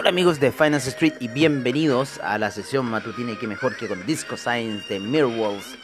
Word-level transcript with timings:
Hola 0.00 0.10
amigos 0.10 0.38
de 0.38 0.52
Finance 0.52 0.90
Street 0.90 1.14
y 1.18 1.26
bienvenidos 1.26 2.20
a 2.20 2.38
la 2.38 2.52
sesión 2.52 2.88
matutina 2.88 3.36
que 3.36 3.48
mejor 3.48 3.76
que 3.76 3.88
con 3.88 4.06
Disco 4.06 4.36
Science 4.36 4.86
de 4.88 5.00
Mirrorwolves. 5.00 5.76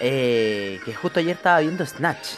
Eh, 0.00 0.80
que 0.86 0.94
justo 0.94 1.20
ayer 1.20 1.36
estaba 1.36 1.60
viendo 1.60 1.84
Snatch, 1.84 2.36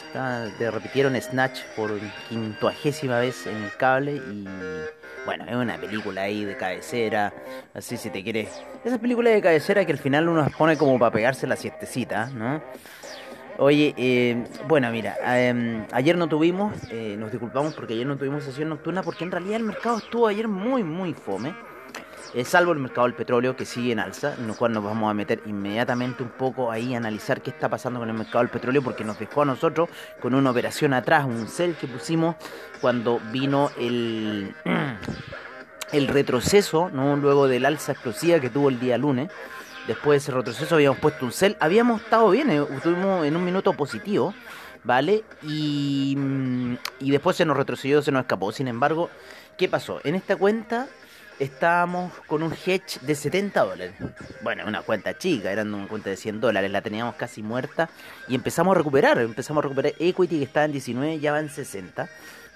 te 0.57 0.69
repitieron 0.69 1.15
Snatch 1.15 1.61
por 1.77 1.97
quincuagésima 2.27 3.17
vez 3.17 3.47
en 3.47 3.63
el 3.63 3.77
cable 3.77 4.15
y 4.15 4.45
bueno, 5.25 5.45
es 5.47 5.55
una 5.55 5.77
película 5.77 6.23
ahí 6.23 6.43
de 6.43 6.57
cabecera, 6.57 7.33
así 7.73 7.95
si 7.95 8.09
te 8.09 8.21
quieres... 8.21 8.61
Esa 8.83 8.97
película 8.97 9.29
de 9.29 9.41
cabecera 9.41 9.85
que 9.85 9.93
al 9.93 9.99
final 9.99 10.27
uno 10.27 10.45
pone 10.57 10.77
como 10.77 10.99
para 10.99 11.13
pegarse 11.13 11.47
la 11.47 11.55
siestecita, 11.55 12.25
¿no? 12.25 12.61
Oye, 13.61 13.93
eh, 13.97 14.47
bueno, 14.69 14.89
mira, 14.89 15.17
em, 15.37 15.85
ayer 15.91 16.17
no 16.17 16.29
tuvimos, 16.29 16.73
eh, 16.91 17.17
nos 17.19 17.29
disculpamos 17.29 17.73
porque 17.73 17.93
ayer 17.93 18.07
no 18.07 18.15
tuvimos 18.15 18.45
sesión 18.45 18.69
nocturna 18.69 19.03
porque 19.03 19.25
en 19.25 19.31
realidad 19.31 19.57
el 19.57 19.65
mercado 19.65 19.97
estuvo 19.97 20.27
ayer 20.27 20.47
muy, 20.47 20.81
muy 20.81 21.13
fome. 21.13 21.53
Eh, 22.33 22.45
salvo 22.45 22.71
el 22.71 22.79
mercado 22.79 23.07
del 23.07 23.15
petróleo 23.15 23.57
que 23.57 23.65
sigue 23.65 23.91
en 23.91 23.99
alza, 23.99 24.35
en 24.35 24.47
lo 24.47 24.55
cual 24.55 24.71
nos 24.71 24.81
vamos 24.81 25.11
a 25.11 25.13
meter 25.13 25.41
inmediatamente 25.45 26.23
un 26.23 26.29
poco 26.29 26.71
ahí 26.71 26.93
a 26.93 26.97
analizar 26.99 27.41
qué 27.41 27.49
está 27.49 27.67
pasando 27.67 27.99
con 27.99 28.07
el 28.07 28.15
mercado 28.15 28.39
del 28.39 28.49
petróleo 28.49 28.81
porque 28.81 29.03
nos 29.03 29.19
dejó 29.19 29.41
a 29.41 29.45
nosotros 29.45 29.89
con 30.21 30.33
una 30.35 30.51
operación 30.51 30.93
atrás, 30.93 31.25
un 31.25 31.49
sell 31.49 31.75
que 31.75 31.87
pusimos 31.87 32.37
cuando 32.79 33.19
vino 33.29 33.71
el, 33.77 34.55
el 35.91 36.07
retroceso, 36.07 36.89
¿no? 36.93 37.17
luego 37.17 37.49
del 37.49 37.65
alza 37.65 37.91
explosiva 37.91 38.39
que 38.39 38.49
tuvo 38.49 38.69
el 38.69 38.79
día 38.79 38.97
lunes. 38.97 39.29
Después 39.89 40.21
de 40.21 40.29
ese 40.29 40.31
retroceso 40.31 40.75
habíamos 40.75 40.99
puesto 40.99 41.25
un 41.25 41.31
sell. 41.31 41.57
Habíamos 41.59 42.01
estado 42.01 42.29
bien, 42.29 42.51
eh, 42.51 42.63
estuvimos 42.75 43.25
en 43.25 43.35
un 43.35 43.43
minuto 43.43 43.73
positivo, 43.73 44.35
¿vale? 44.83 45.23
Y, 45.41 46.13
mm, 46.15 46.75
y 46.99 47.09
después 47.09 47.35
se 47.35 47.43
nos 47.43 47.57
retrocedió, 47.57 48.03
se 48.03 48.11
nos 48.11 48.21
escapó. 48.21 48.51
Sin 48.51 48.67
embargo, 48.67 49.09
¿qué 49.57 49.67
pasó? 49.67 49.99
En 50.03 50.13
esta 50.13 50.35
cuenta 50.35 50.87
estábamos 51.39 52.13
con 52.27 52.43
un 52.43 52.53
hedge 52.53 52.99
de 53.01 53.15
70 53.15 53.63
dólares. 53.63 53.95
Bueno, 54.43 54.63
una 54.67 54.83
cuenta 54.83 55.17
chica, 55.17 55.51
eran 55.51 55.73
una 55.73 55.87
cuenta 55.87 56.11
de 56.11 56.17
100 56.17 56.39
dólares, 56.39 56.69
la 56.69 56.81
teníamos 56.81 57.15
casi 57.15 57.41
muerta 57.41 57.89
y 58.27 58.35
empezamos 58.35 58.75
a 58.75 58.77
recuperar, 58.77 59.17
empezamos 59.17 59.63
a 59.63 59.69
recuperar 59.69 59.93
equity 59.97 60.37
que 60.37 60.45
estaba 60.45 60.65
en 60.65 60.71
19, 60.71 61.19
ya 61.19 61.31
va 61.31 61.39
en 61.39 61.49
60. 61.49 62.07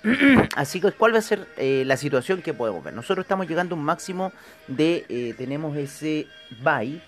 Así 0.55 0.79
que, 0.79 0.91
¿cuál 0.91 1.15
va 1.15 1.17
a 1.17 1.23
ser 1.23 1.47
eh, 1.57 1.81
la 1.83 1.97
situación 1.97 2.43
que 2.43 2.53
podemos 2.53 2.83
ver? 2.83 2.93
Nosotros 2.93 3.23
estamos 3.23 3.47
llegando 3.47 3.73
a 3.73 3.79
un 3.79 3.83
máximo 3.83 4.31
de, 4.67 5.03
eh, 5.09 5.33
tenemos 5.35 5.75
ese 5.75 6.27
buy, 6.61 7.01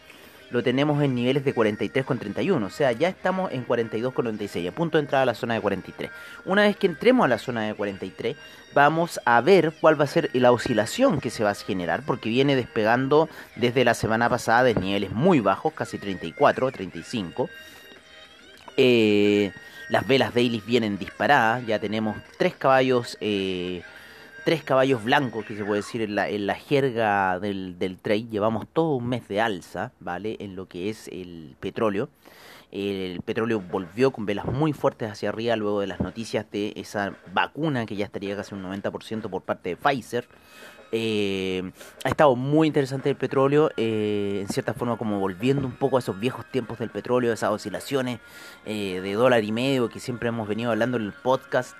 lo 0.51 0.63
tenemos 0.63 1.01
en 1.03 1.15
niveles 1.15 1.43
de 1.43 1.53
43,31, 1.53 2.65
o 2.65 2.69
sea, 2.69 2.91
ya 2.91 3.09
estamos 3.09 3.51
en 3.51 3.67
42,96, 3.67 4.69
a 4.69 4.71
punto 4.71 4.97
de 4.97 5.03
entrar 5.03 5.23
a 5.23 5.25
la 5.25 5.35
zona 5.35 5.55
de 5.55 5.61
43. 5.61 6.11
Una 6.45 6.63
vez 6.63 6.77
que 6.77 6.87
entremos 6.87 7.25
a 7.25 7.27
la 7.27 7.37
zona 7.37 7.63
de 7.63 7.73
43, 7.73 8.35
vamos 8.73 9.19
a 9.25 9.41
ver 9.41 9.73
cuál 9.81 9.99
va 9.99 10.03
a 10.03 10.07
ser 10.07 10.29
la 10.33 10.51
oscilación 10.51 11.19
que 11.19 11.29
se 11.29 11.43
va 11.43 11.51
a 11.51 11.55
generar, 11.55 12.03
porque 12.05 12.29
viene 12.29 12.55
despegando 12.55 13.29
desde 13.55 13.83
la 13.83 13.93
semana 13.93 14.29
pasada 14.29 14.63
de 14.63 14.75
niveles 14.75 15.11
muy 15.11 15.39
bajos, 15.39 15.73
casi 15.73 15.97
34, 15.97 16.71
35. 16.71 17.49
Eh, 18.77 19.51
las 19.89 20.07
velas 20.07 20.33
dailies 20.33 20.65
vienen 20.65 20.97
disparadas, 20.97 21.65
ya 21.65 21.79
tenemos 21.79 22.17
tres 22.37 22.55
caballos, 22.55 23.17
eh, 23.21 23.83
tres 24.45 24.63
caballos 24.63 25.03
blancos 25.03 25.43
que 25.43 25.57
se 25.57 25.65
puede 25.65 25.81
decir 25.81 26.03
en 26.03 26.13
la, 26.13 26.29
en 26.29 26.45
la 26.45 26.53
jerga 26.53 27.39
del, 27.39 27.97
trade. 28.01 28.27
Llevamos 28.29 28.67
todo 28.71 28.95
un 28.95 29.09
mes 29.09 29.27
de 29.27 29.41
alza, 29.41 29.91
¿vale? 29.99 30.37
En 30.39 30.55
lo 30.55 30.67
que 30.67 30.89
es 30.89 31.07
el 31.07 31.57
petróleo. 31.59 32.09
El 32.71 33.21
petróleo 33.21 33.59
volvió 33.59 34.11
con 34.11 34.25
velas 34.25 34.45
muy 34.45 34.71
fuertes 34.71 35.11
hacia 35.11 35.29
arriba 35.29 35.55
luego 35.55 35.81
de 35.81 35.87
las 35.87 35.99
noticias 35.99 36.45
de 36.51 36.73
esa 36.75 37.17
vacuna 37.33 37.85
que 37.85 37.95
ya 37.95 38.05
estaría 38.05 38.35
casi 38.35 38.53
un 38.53 38.63
90% 38.63 39.29
por 39.29 39.41
parte 39.41 39.69
de 39.69 39.77
Pfizer. 39.77 40.27
Eh, 40.91 41.71
ha 42.03 42.09
estado 42.09 42.35
muy 42.35 42.67
interesante 42.67 43.09
el 43.09 43.15
petróleo, 43.15 43.71
eh, 43.77 44.41
en 44.41 44.47
cierta 44.47 44.75
forma 44.75 44.97
como 44.97 45.19
volviendo 45.19 45.65
un 45.65 45.75
poco 45.75 45.97
a 45.97 45.99
esos 45.99 46.19
viejos 46.19 46.45
tiempos 46.51 46.77
del 46.77 46.91
petróleo, 46.91 47.33
esas 47.33 47.49
oscilaciones 47.49 48.19
eh, 48.65 49.01
de 49.01 49.13
dólar 49.13 49.43
y 49.43 49.51
medio 49.51 49.89
que 49.89 49.99
siempre 49.99 50.29
hemos 50.29 50.47
venido 50.47 50.69
hablando 50.69 50.97
en 50.97 51.03
el 51.03 51.13
podcast. 51.13 51.75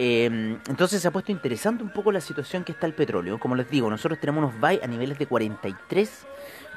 Eh, 0.00 0.26
entonces 0.68 1.02
se 1.02 1.08
ha 1.08 1.10
puesto 1.10 1.32
interesante 1.32 1.82
un 1.82 1.90
poco 1.90 2.12
la 2.12 2.20
situación 2.20 2.62
que 2.62 2.70
está 2.72 2.86
el 2.86 2.94
petróleo. 2.94 3.38
Como 3.38 3.56
les 3.56 3.68
digo, 3.68 3.90
nosotros 3.90 4.20
tenemos 4.20 4.44
unos 4.44 4.60
buy 4.60 4.78
a 4.80 4.86
niveles 4.86 5.18
de 5.18 5.26
43 5.26 6.26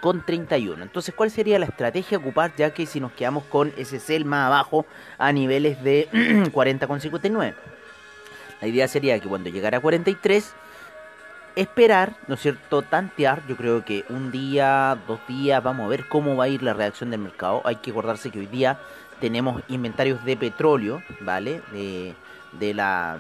con 0.02 0.26
31. 0.26 0.82
Entonces, 0.82 1.14
¿cuál 1.14 1.30
sería 1.30 1.60
la 1.60 1.68
estrategia 1.68 2.18
ocupar 2.18 2.56
ya 2.56 2.74
que 2.74 2.88
si 2.88 3.00
nos 3.00 3.12
quedamos 3.12 3.44
con 3.44 3.72
ese 3.78 4.00
sell 4.00 4.26
más 4.26 4.48
abajo 4.48 4.88
a 5.20 5.32
niveles 5.32 5.82
de 5.84 6.10
40 6.52 6.88
con 6.88 7.00
59? 7.00 7.56
La 8.60 8.68
idea 8.68 8.88
sería 8.88 9.20
que 9.20 9.30
cuando 9.30 9.50
llegara 9.52 9.78
a 9.78 9.82
43 9.82 10.54
esperar, 11.56 12.16
¿no 12.28 12.36
es 12.36 12.42
cierto? 12.42 12.82
Tantear, 12.82 13.46
yo 13.48 13.56
creo 13.56 13.86
que 13.86 14.04
un 14.10 14.32
día, 14.32 14.98
dos 15.08 15.20
días, 15.28 15.62
vamos 15.62 15.86
a 15.86 15.90
ver 15.90 16.08
cómo 16.08 16.36
va 16.36 16.46
a 16.46 16.48
ir 16.48 16.64
la 16.64 16.74
reacción 16.74 17.12
del 17.12 17.20
mercado. 17.20 17.62
Hay 17.66 17.76
que 17.78 17.92
acordarse 17.92 18.32
que 18.32 18.40
hoy 18.40 18.48
día 18.48 18.80
tenemos 19.20 19.62
inventarios 19.68 20.24
de 20.26 20.38
petróleo, 20.38 21.04
¿vale? 21.20 21.62
De 22.54 22.74
la 22.74 23.20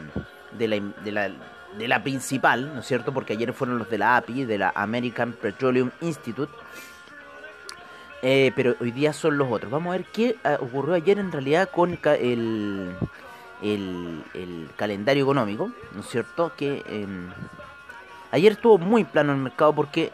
de 0.57 0.67
la, 0.67 1.31
de 1.77 1.87
la 1.87 2.03
principal, 2.03 2.73
¿no 2.73 2.81
es 2.81 2.85
cierto? 2.85 3.13
Porque 3.13 3.33
ayer 3.33 3.53
fueron 3.53 3.77
los 3.77 3.89
de 3.89 3.97
la 3.97 4.17
API, 4.17 4.45
de 4.45 4.57
la 4.57 4.71
American 4.75 5.33
Petroleum 5.33 5.91
Institute. 6.01 6.51
Eh, 8.21 8.51
pero 8.55 8.75
hoy 8.79 8.91
día 8.91 9.13
son 9.13 9.37
los 9.37 9.51
otros. 9.51 9.71
Vamos 9.71 9.93
a 9.93 9.97
ver 9.97 10.05
qué 10.11 10.37
ah, 10.43 10.57
ocurrió 10.59 10.93
ayer 10.93 11.17
en 11.17 11.31
realidad 11.31 11.69
con 11.71 11.97
el, 12.03 12.95
el, 13.63 14.23
el 14.33 14.69
calendario 14.75 15.23
económico, 15.23 15.71
¿no 15.93 16.01
es 16.01 16.07
cierto? 16.07 16.51
Que 16.55 16.83
em, 16.87 17.31
Ayer 18.31 18.53
estuvo 18.53 18.77
muy 18.77 19.03
plano 19.03 19.33
el 19.33 19.39
mercado 19.39 19.73
porque 19.73 20.11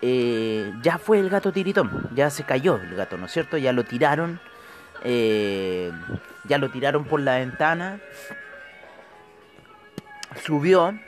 eh, 0.00 0.72
ya 0.82 0.96
fue 0.96 1.20
el 1.20 1.28
gato 1.28 1.52
tiritón, 1.52 2.08
ya 2.14 2.30
se 2.30 2.44
cayó 2.44 2.76
el 2.76 2.94
gato, 2.94 3.18
¿no 3.18 3.26
es 3.26 3.32
cierto? 3.32 3.58
Ya 3.58 3.72
lo 3.72 3.84
tiraron, 3.84 4.40
eh, 5.04 5.92
ya 6.44 6.56
lo 6.56 6.70
tiraron 6.70 7.04
por 7.04 7.20
la 7.20 7.36
ventana, 7.36 8.00
subió, 10.44 10.98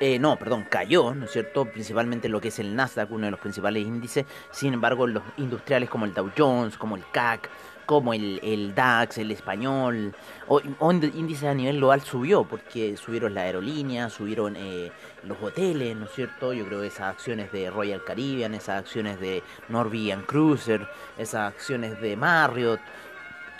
eh, 0.00 0.18
no, 0.18 0.36
perdón, 0.36 0.64
cayó, 0.68 1.14
¿no 1.14 1.24
es 1.24 1.32
cierto? 1.32 1.64
Principalmente 1.64 2.28
lo 2.28 2.40
que 2.40 2.48
es 2.48 2.58
el 2.60 2.76
Nasdaq, 2.76 3.10
uno 3.10 3.26
de 3.26 3.32
los 3.32 3.40
principales 3.40 3.84
índices. 3.84 4.26
Sin 4.52 4.74
embargo, 4.74 5.06
los 5.06 5.22
industriales 5.38 5.90
como 5.90 6.04
el 6.04 6.14
Dow 6.14 6.30
Jones, 6.36 6.78
como 6.78 6.96
el 6.96 7.02
CAC, 7.10 7.50
como 7.88 8.12
el, 8.12 8.38
el 8.42 8.74
DAX, 8.74 9.16
el 9.16 9.30
español, 9.30 10.14
o, 10.46 10.60
índices 10.92 11.44
a 11.44 11.54
nivel 11.54 11.78
global 11.78 12.02
subió, 12.02 12.44
porque 12.44 12.98
subieron 12.98 13.32
las 13.32 13.44
aerolíneas, 13.44 14.12
subieron 14.12 14.56
eh, 14.56 14.92
los 15.24 15.42
hoteles, 15.42 15.96
¿no 15.96 16.04
es 16.04 16.12
cierto? 16.12 16.52
Yo 16.52 16.66
creo 16.66 16.82
esas 16.82 17.14
acciones 17.14 17.50
de 17.50 17.70
Royal 17.70 18.04
Caribbean, 18.04 18.54
esas 18.54 18.80
acciones 18.80 19.18
de 19.18 19.42
Norwegian 19.70 20.22
Cruiser, 20.22 20.86
esas 21.16 21.54
acciones 21.54 21.98
de 22.00 22.14
Marriott, 22.14 22.80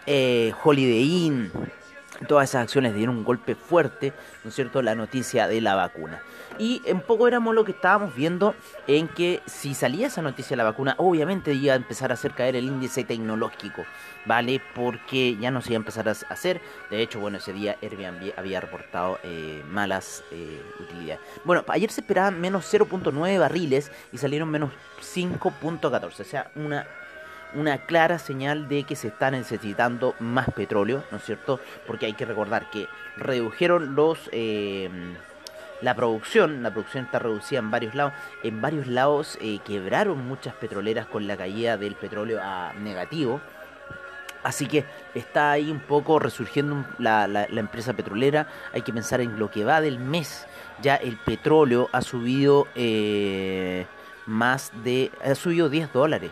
eh, 0.04 0.52
Holiday 0.62 1.24
Inn, 1.24 1.50
Todas 2.26 2.50
esas 2.50 2.64
acciones 2.64 2.94
dieron 2.94 3.18
un 3.18 3.24
golpe 3.24 3.54
fuerte, 3.54 4.12
¿no 4.42 4.48
es 4.48 4.54
cierto?, 4.54 4.82
la 4.82 4.94
noticia 4.94 5.46
de 5.46 5.60
la 5.60 5.76
vacuna. 5.76 6.20
Y 6.58 6.82
un 6.90 7.00
poco 7.00 7.28
éramos 7.28 7.54
lo 7.54 7.64
que 7.64 7.70
estábamos 7.70 8.14
viendo 8.14 8.54
en 8.88 9.06
que 9.06 9.40
si 9.46 9.74
salía 9.74 10.08
esa 10.08 10.22
noticia 10.22 10.50
de 10.50 10.56
la 10.56 10.64
vacuna, 10.64 10.94
obviamente 10.98 11.52
iba 11.54 11.74
a 11.74 11.76
empezar 11.76 12.10
a 12.10 12.14
hacer 12.14 12.32
caer 12.32 12.56
el 12.56 12.64
índice 12.64 13.04
tecnológico, 13.04 13.84
¿vale? 14.26 14.60
Porque 14.74 15.36
ya 15.36 15.52
no 15.52 15.60
se 15.60 15.70
iba 15.70 15.76
a 15.76 15.82
empezar 15.82 16.08
a 16.08 16.12
hacer. 16.12 16.60
De 16.90 17.00
hecho, 17.00 17.20
bueno, 17.20 17.38
ese 17.38 17.52
día 17.52 17.76
Airbnb 17.80 18.32
había 18.36 18.60
reportado 18.60 19.20
eh, 19.22 19.62
malas 19.70 20.24
eh, 20.32 20.60
utilidades. 20.80 21.22
Bueno, 21.44 21.64
ayer 21.68 21.90
se 21.90 22.00
esperaban 22.00 22.40
menos 22.40 22.72
0.9 22.72 23.38
barriles 23.38 23.92
y 24.12 24.18
salieron 24.18 24.50
menos 24.50 24.72
5.14, 25.00 26.20
o 26.20 26.24
sea, 26.24 26.50
una 26.56 26.86
una 27.54 27.78
clara 27.78 28.18
señal 28.18 28.68
de 28.68 28.84
que 28.84 28.96
se 28.96 29.08
está 29.08 29.30
necesitando 29.30 30.14
más 30.18 30.50
petróleo, 30.50 31.04
¿no 31.10 31.18
es 31.18 31.24
cierto? 31.24 31.60
Porque 31.86 32.06
hay 32.06 32.14
que 32.14 32.24
recordar 32.24 32.70
que 32.70 32.88
redujeron 33.16 33.94
los... 33.94 34.18
Eh, 34.32 34.90
la 35.80 35.94
producción, 35.94 36.64
la 36.64 36.72
producción 36.72 37.04
está 37.04 37.20
reducida 37.20 37.60
en 37.60 37.70
varios 37.70 37.94
lados, 37.94 38.12
en 38.42 38.60
varios 38.60 38.88
lados 38.88 39.38
eh, 39.40 39.60
quebraron 39.64 40.26
muchas 40.26 40.52
petroleras 40.54 41.06
con 41.06 41.28
la 41.28 41.36
caída 41.36 41.76
del 41.76 41.94
petróleo 41.94 42.40
a 42.42 42.72
negativo, 42.72 43.40
Así 44.42 44.66
que 44.66 44.84
está 45.14 45.50
ahí 45.50 45.70
un 45.70 45.80
poco 45.80 46.18
resurgiendo 46.18 46.84
la, 46.98 47.46
empresa 47.50 47.92
petrolera. 47.92 48.46
Hay 48.72 48.82
que 48.82 48.92
pensar 48.92 49.20
en 49.20 49.38
lo 49.38 49.50
que 49.50 49.64
va 49.64 49.80
del 49.80 49.98
mes. 49.98 50.46
Ya 50.80 50.96
el 50.96 51.16
petróleo 51.16 51.88
ha 51.92 52.02
subido 52.02 52.68
eh, 52.74 53.86
más 54.26 54.70
de... 54.84 55.10
Ha 55.24 55.34
subido 55.34 55.68
10 55.68 55.92
dólares. 55.92 56.30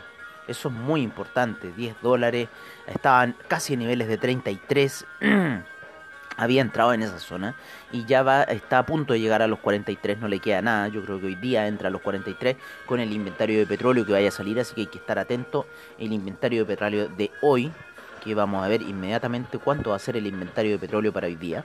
Eso 0.49 0.69
es 0.69 0.75
muy 0.75 1.03
importante, 1.03 1.73
10 1.73 1.97
dólares, 2.03 2.49
estaban 2.87 3.35
casi 3.49 3.75
a 3.75 3.77
niveles 3.77 4.09
de 4.09 4.17
33, 4.17 5.07
había 6.37 6.61
entrado 6.61 6.93
en 6.93 7.03
esa 7.03 7.19
zona 7.19 7.57
y 7.93 8.05
ya 8.05 8.23
va, 8.23 8.43
está 8.45 8.79
a 8.79 8.87
punto 8.87 9.15
de 9.15 9.21
llegar 9.21 9.43
a 9.43 9.47
los 9.47 9.59
43, 9.59 10.19
no 10.19 10.29
le 10.29 10.39
queda 10.39 10.63
nada, 10.63 10.89
yo 10.89 11.03
creo 11.03 11.19
que 11.19 11.27
hoy 11.27 11.35
día 11.35 11.67
entra 11.67 11.89
a 11.89 11.91
los 11.91 12.01
43 12.03 12.57
con 12.85 13.01
el 13.01 13.13
inventario 13.13 13.59
de 13.59 13.67
petróleo 13.67 14.07
que 14.07 14.13
vaya 14.13 14.29
a 14.29 14.33
salir, 14.33 14.61
así 14.61 14.75
que 14.75 14.83
hay 14.83 14.87
que 14.87 14.99
estar 14.99 15.19
atento, 15.19 15.67
el 15.99 16.13
inventario 16.13 16.61
de 16.61 16.67
petróleo 16.67 17.09
de 17.09 17.31
hoy, 17.41 17.73
que 18.23 18.35
vamos 18.35 18.65
a 18.65 18.69
ver 18.69 18.83
inmediatamente 18.83 19.59
cuánto 19.59 19.91
va 19.91 19.97
a 19.97 20.01
ser 20.01 20.17
el 20.17 20.27
inventario 20.27 20.73
de 20.73 20.79
petróleo 20.79 21.13
para 21.13 21.27
hoy 21.27 21.37
día. 21.37 21.65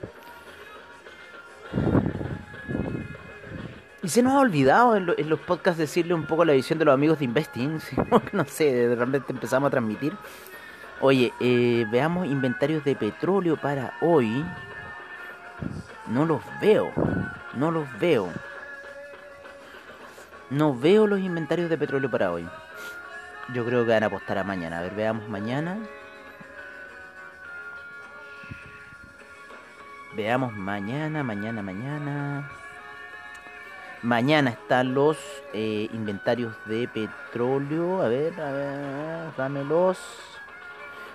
Y 4.02 4.08
se 4.08 4.20
nos 4.20 4.32
ha 4.32 4.40
olvidado 4.40 4.96
en, 4.96 5.06
los 5.28 5.38
podcasts 5.40 5.78
decirle 5.78 6.12
un 6.14 6.26
poco 6.26 6.44
la 6.44 6.54
visión 6.54 6.78
de 6.78 6.84
los 6.84 6.94
amigos 6.94 7.20
de 7.20 7.24
Investing. 7.24 7.78
no 8.32 8.44
sé, 8.46 8.88
de 8.88 8.96
repente 8.96 9.32
empezamos 9.32 9.68
a 9.68 9.70
transmitir. 9.70 10.16
Oye, 11.00 11.32
eh, 11.38 11.86
veamos 11.90 12.26
inventarios 12.26 12.84
de 12.84 12.96
petróleo 12.96 13.56
para 13.56 13.94
hoy. 14.00 14.44
No 16.08 16.26
los 16.26 16.42
veo. 16.60 16.92
No 17.54 17.70
los 17.70 17.86
veo. 18.00 18.28
No 20.50 20.76
veo 20.76 21.06
los 21.06 21.20
inventarios 21.20 21.70
de 21.70 21.78
petróleo 21.78 22.10
para 22.10 22.32
hoy. 22.32 22.46
Yo 23.54 23.64
creo 23.64 23.84
que 23.84 23.92
van 23.92 24.02
a 24.02 24.06
apostar 24.06 24.36
a 24.36 24.44
mañana. 24.44 24.80
A 24.80 24.82
ver, 24.82 24.94
veamos 24.94 25.28
mañana. 25.28 25.78
Veamos 30.16 30.52
mañana, 30.52 31.22
mañana, 31.22 31.62
mañana. 31.62 32.61
Mañana 34.02 34.50
están 34.50 34.94
los 34.94 35.16
eh, 35.52 35.88
inventarios 35.92 36.56
de 36.66 36.88
petróleo. 36.88 38.02
A 38.02 38.08
ver, 38.08 38.40
a 38.40 38.50
ver, 38.50 39.36
dámelos. 39.36 39.96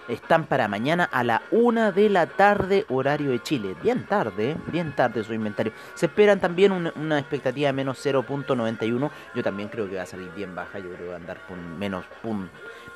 Están 0.08 0.46
para 0.46 0.70
mañana 0.70 1.04
a 1.04 1.26
la 1.26 1.42
una 1.52 1.92
de 1.92 2.10
la 2.10 2.28
tarde, 2.28 2.86
horario 2.88 3.32
de 3.32 3.44
Chile. 3.44 3.76
Bien 3.84 4.06
tarde, 4.06 4.56
bien 4.68 4.94
tarde 4.94 5.22
su 5.26 5.34
inventario. 5.34 5.74
Se 5.96 6.06
esperan 6.06 6.40
también 6.40 6.72
una 6.72 7.20
expectativa 7.20 7.68
de 7.68 7.74
menos 7.74 8.06
0.91. 8.06 9.12
Yo 9.36 9.44
también 9.44 9.68
creo 9.68 9.90
que 9.90 9.98
va 9.98 10.04
a 10.04 10.06
salir 10.06 10.32
bien 10.34 10.56
baja. 10.56 10.80
Yo 10.80 10.86
creo 10.86 10.98
que 10.98 11.08
va 11.08 11.14
a 11.16 11.18
andar 11.18 11.46
por 11.46 11.58
menos 11.58 12.06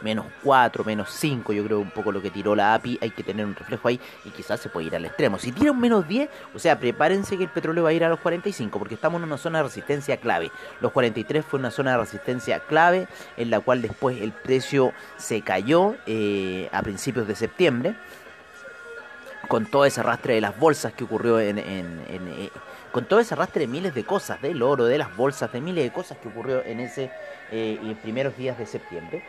menos 0.01 0.25
4, 0.43 0.83
menos 0.83 1.09
5, 1.11 1.53
yo 1.53 1.63
creo 1.65 1.79
un 1.79 1.91
poco 1.91 2.11
lo 2.11 2.21
que 2.21 2.29
tiró 2.29 2.55
la 2.55 2.73
API, 2.73 2.99
hay 3.01 3.11
que 3.11 3.23
tener 3.23 3.45
un 3.45 3.55
reflejo 3.55 3.87
ahí 3.87 3.99
y 4.25 4.29
quizás 4.29 4.59
se 4.59 4.69
puede 4.69 4.87
ir 4.87 4.95
al 4.95 5.05
extremo. 5.05 5.37
Si 5.37 5.51
tira 5.51 5.73
menos 5.73 6.07
10, 6.07 6.29
o 6.53 6.59
sea, 6.59 6.79
prepárense 6.79 7.37
que 7.37 7.43
el 7.43 7.49
petróleo 7.49 7.83
va 7.83 7.89
a 7.89 7.93
ir 7.93 8.03
a 8.03 8.09
los 8.09 8.19
45 8.19 8.77
porque 8.79 8.95
estamos 8.95 9.19
en 9.19 9.27
una 9.27 9.37
zona 9.37 9.59
de 9.59 9.65
resistencia 9.65 10.17
clave. 10.17 10.51
Los 10.79 10.91
43 10.91 11.45
fue 11.45 11.59
una 11.59 11.71
zona 11.71 11.91
de 11.91 11.97
resistencia 11.97 12.59
clave 12.59 13.07
en 13.37 13.49
la 13.49 13.59
cual 13.59 13.81
después 13.81 14.21
el 14.21 14.31
precio 14.31 14.93
se 15.17 15.41
cayó 15.41 15.95
eh, 16.05 16.69
a 16.71 16.81
principios 16.81 17.27
de 17.27 17.35
septiembre 17.35 17.95
con 19.47 19.65
todo 19.65 19.85
ese 19.85 19.99
arrastre 19.99 20.35
de 20.35 20.41
las 20.41 20.57
bolsas 20.57 20.93
que 20.93 21.03
ocurrió 21.03 21.39
en, 21.39 21.57
eh, 21.57 22.49
con 22.91 23.05
todo 23.05 23.19
ese 23.19 23.33
arrastre 23.33 23.61
de 23.61 23.67
miles 23.67 23.93
de 23.93 24.03
cosas, 24.03 24.41
del 24.41 24.61
oro, 24.61 24.85
de 24.85 24.97
las 24.97 25.15
bolsas, 25.15 25.51
de 25.51 25.61
miles 25.61 25.83
de 25.83 25.91
cosas 25.91 26.17
que 26.19 26.29
ocurrió 26.29 26.63
en 26.63 26.79
ese 26.79 27.11
eh, 27.51 27.95
primeros 28.01 28.37
días 28.37 28.57
de 28.57 28.65
septiembre. 28.65 29.23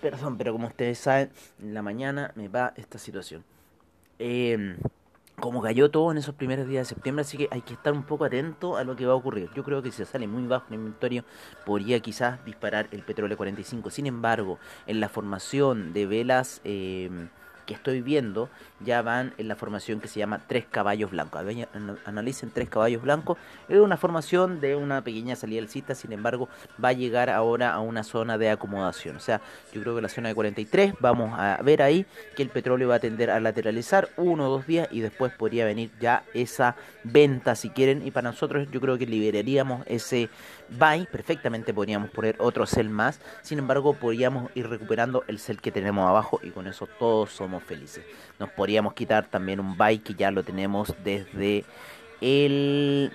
Perdón, 0.00 0.38
pero 0.38 0.52
como 0.52 0.68
ustedes 0.68 0.98
saben, 0.98 1.30
en 1.60 1.74
la 1.74 1.82
mañana 1.82 2.32
me 2.36 2.48
va 2.48 2.72
esta 2.76 2.98
situación. 2.98 3.44
Em, 4.18 4.76
como 5.40 5.60
cayó 5.60 5.90
todo 5.90 6.12
en 6.12 6.18
esos 6.18 6.34
primeros 6.34 6.68
días 6.68 6.88
de 6.88 6.94
septiembre, 6.94 7.22
así 7.22 7.36
que 7.36 7.48
hay 7.50 7.62
que 7.62 7.74
estar 7.74 7.92
un 7.92 8.04
poco 8.04 8.24
atento 8.24 8.76
a 8.76 8.84
lo 8.84 8.96
que 8.96 9.06
va 9.06 9.12
a 9.12 9.16
ocurrir. 9.16 9.50
Yo 9.54 9.64
creo 9.64 9.82
que 9.82 9.90
si 9.90 10.04
sale 10.04 10.26
muy 10.26 10.46
bajo 10.46 10.66
el 10.68 10.74
inventario, 10.74 11.24
podría 11.66 12.00
quizás 12.00 12.44
disparar 12.44 12.88
el 12.92 13.02
petróleo 13.02 13.36
45. 13.36 13.90
Sin 13.90 14.06
embargo, 14.06 14.58
en 14.86 15.00
la 15.00 15.08
formación 15.08 15.92
de 15.92 16.06
velas... 16.06 16.60
Eh, 16.64 17.28
que 17.68 17.74
estoy 17.74 18.00
viendo 18.00 18.48
ya 18.80 19.02
van 19.02 19.34
en 19.38 19.48
la 19.48 19.56
formación 19.56 20.00
que 20.00 20.08
se 20.08 20.18
llama 20.18 20.40
Tres 20.46 20.64
Caballos 20.70 21.10
Blancos. 21.10 21.42
Analicen 22.04 22.50
Tres 22.50 22.68
Caballos 22.68 23.02
Blancos. 23.02 23.38
Es 23.68 23.78
una 23.78 23.96
formación 23.96 24.60
de 24.60 24.76
una 24.76 25.02
pequeña 25.02 25.36
salida 25.36 25.60
alcista, 25.60 25.94
sin 25.94 26.12
embargo 26.12 26.48
va 26.82 26.90
a 26.90 26.92
llegar 26.92 27.30
ahora 27.30 27.72
a 27.72 27.80
una 27.80 28.04
zona 28.04 28.38
de 28.38 28.50
acomodación. 28.50 29.16
O 29.16 29.20
sea, 29.20 29.40
yo 29.72 29.80
creo 29.80 29.96
que 29.96 30.02
la 30.02 30.08
zona 30.08 30.28
de 30.28 30.34
43 30.34 30.94
vamos 31.00 31.38
a 31.38 31.60
ver 31.62 31.82
ahí 31.82 32.06
que 32.36 32.42
el 32.42 32.48
petróleo 32.50 32.88
va 32.88 32.96
a 32.96 33.00
tender 33.00 33.30
a 33.30 33.40
lateralizar 33.40 34.08
uno 34.16 34.48
o 34.48 34.50
dos 34.50 34.66
días 34.66 34.88
y 34.90 35.00
después 35.00 35.32
podría 35.32 35.64
venir 35.64 35.90
ya 36.00 36.24
esa 36.34 36.76
venta 37.04 37.54
si 37.54 37.70
quieren. 37.70 38.06
Y 38.06 38.10
para 38.10 38.30
nosotros 38.30 38.68
yo 38.70 38.80
creo 38.80 38.98
que 38.98 39.06
liberaríamos 39.06 39.84
ese 39.86 40.28
buy. 40.68 41.06
Perfectamente 41.10 41.74
podríamos 41.74 42.10
poner 42.10 42.36
otro 42.38 42.66
sell 42.66 42.88
más. 42.88 43.20
Sin 43.42 43.58
embargo, 43.58 43.94
podríamos 43.94 44.50
ir 44.54 44.68
recuperando 44.68 45.24
el 45.26 45.38
sell 45.38 45.60
que 45.60 45.72
tenemos 45.72 46.08
abajo 46.08 46.40
y 46.42 46.50
con 46.50 46.66
eso 46.66 46.88
todos 46.98 47.30
somos 47.30 47.62
felices. 47.62 48.04
Nos 48.38 48.50
podríamos 48.68 48.92
quitar 48.92 49.24
también 49.24 49.60
un 49.60 49.78
bike 49.78 50.02
que 50.02 50.14
ya 50.14 50.30
lo 50.30 50.42
tenemos 50.42 50.94
desde 51.02 51.64
el... 52.20 53.10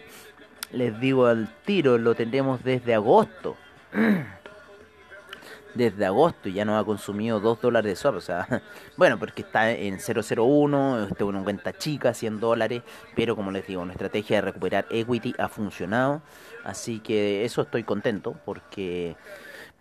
Les 0.71 1.00
digo 1.00 1.27
al 1.27 1.47
tiro, 1.63 2.00
lo 2.00 2.15
tenemos 2.15 2.63
desde 2.63 2.95
agosto. 2.95 3.55
desde 5.75 6.05
agosto 6.07 6.50
ya 6.50 6.65
nos 6.65 6.81
ha 6.81 6.83
consumido 6.83 7.39
2 7.39 7.61
dólares 7.61 7.91
de 7.91 7.95
swap. 7.95 8.15
O 8.15 8.21
sea, 8.21 8.47
bueno, 8.97 9.19
porque 9.19 9.44
está 9.44 9.69
en 9.69 10.00
001, 10.00 11.03
este 11.03 11.24
una 11.24 11.43
cuenta 11.43 11.72
chica, 11.77 12.15
100 12.15 12.39
dólares. 12.39 12.81
Pero 13.15 13.36
como 13.36 13.51
les 13.51 13.67
digo, 13.67 13.86
nuestra 13.86 14.07
estrategia 14.07 14.38
de 14.38 14.41
recuperar 14.41 14.88
equity 14.89 15.36
ha 15.38 15.50
funcionado. 15.50 16.24
Así 16.63 17.00
que 17.00 17.45
eso 17.45 17.62
estoy 17.62 17.83
contento 17.83 18.36
porque 18.43 19.15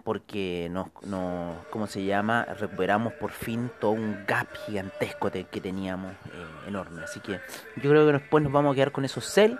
porque 0.05 0.69
nos, 0.71 0.89
no, 1.03 1.57
¿cómo 1.71 1.87
se 1.87 2.05
llama? 2.05 2.45
Recuperamos 2.59 3.13
por 3.15 3.31
fin 3.31 3.71
todo 3.81 3.93
un 3.93 4.25
gap 4.27 4.49
gigantesco 4.67 5.31
que 5.31 5.61
teníamos 5.61 6.13
eh, 6.13 6.69
enorme. 6.69 7.03
Así 7.05 7.21
que 7.21 7.41
yo 7.77 7.91
creo 7.91 8.07
que 8.07 8.13
después 8.13 8.43
nos 8.43 8.53
vamos 8.53 8.73
a 8.73 8.75
quedar 8.75 8.93
con 8.93 9.05
esos 9.05 9.25
sell 9.25 9.59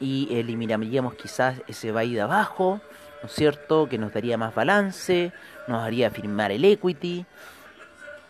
y 0.00 0.28
eliminaríamos 0.30 1.14
quizás 1.14 1.60
ese 1.68 1.92
buy 1.92 2.14
de 2.14 2.20
abajo, 2.20 2.80
¿no 3.22 3.28
es 3.28 3.34
cierto? 3.34 3.88
Que 3.88 3.98
nos 3.98 4.12
daría 4.12 4.36
más 4.36 4.54
balance, 4.54 5.32
nos 5.68 5.82
haría 5.82 6.10
firmar 6.10 6.52
el 6.52 6.64
equity. 6.64 7.24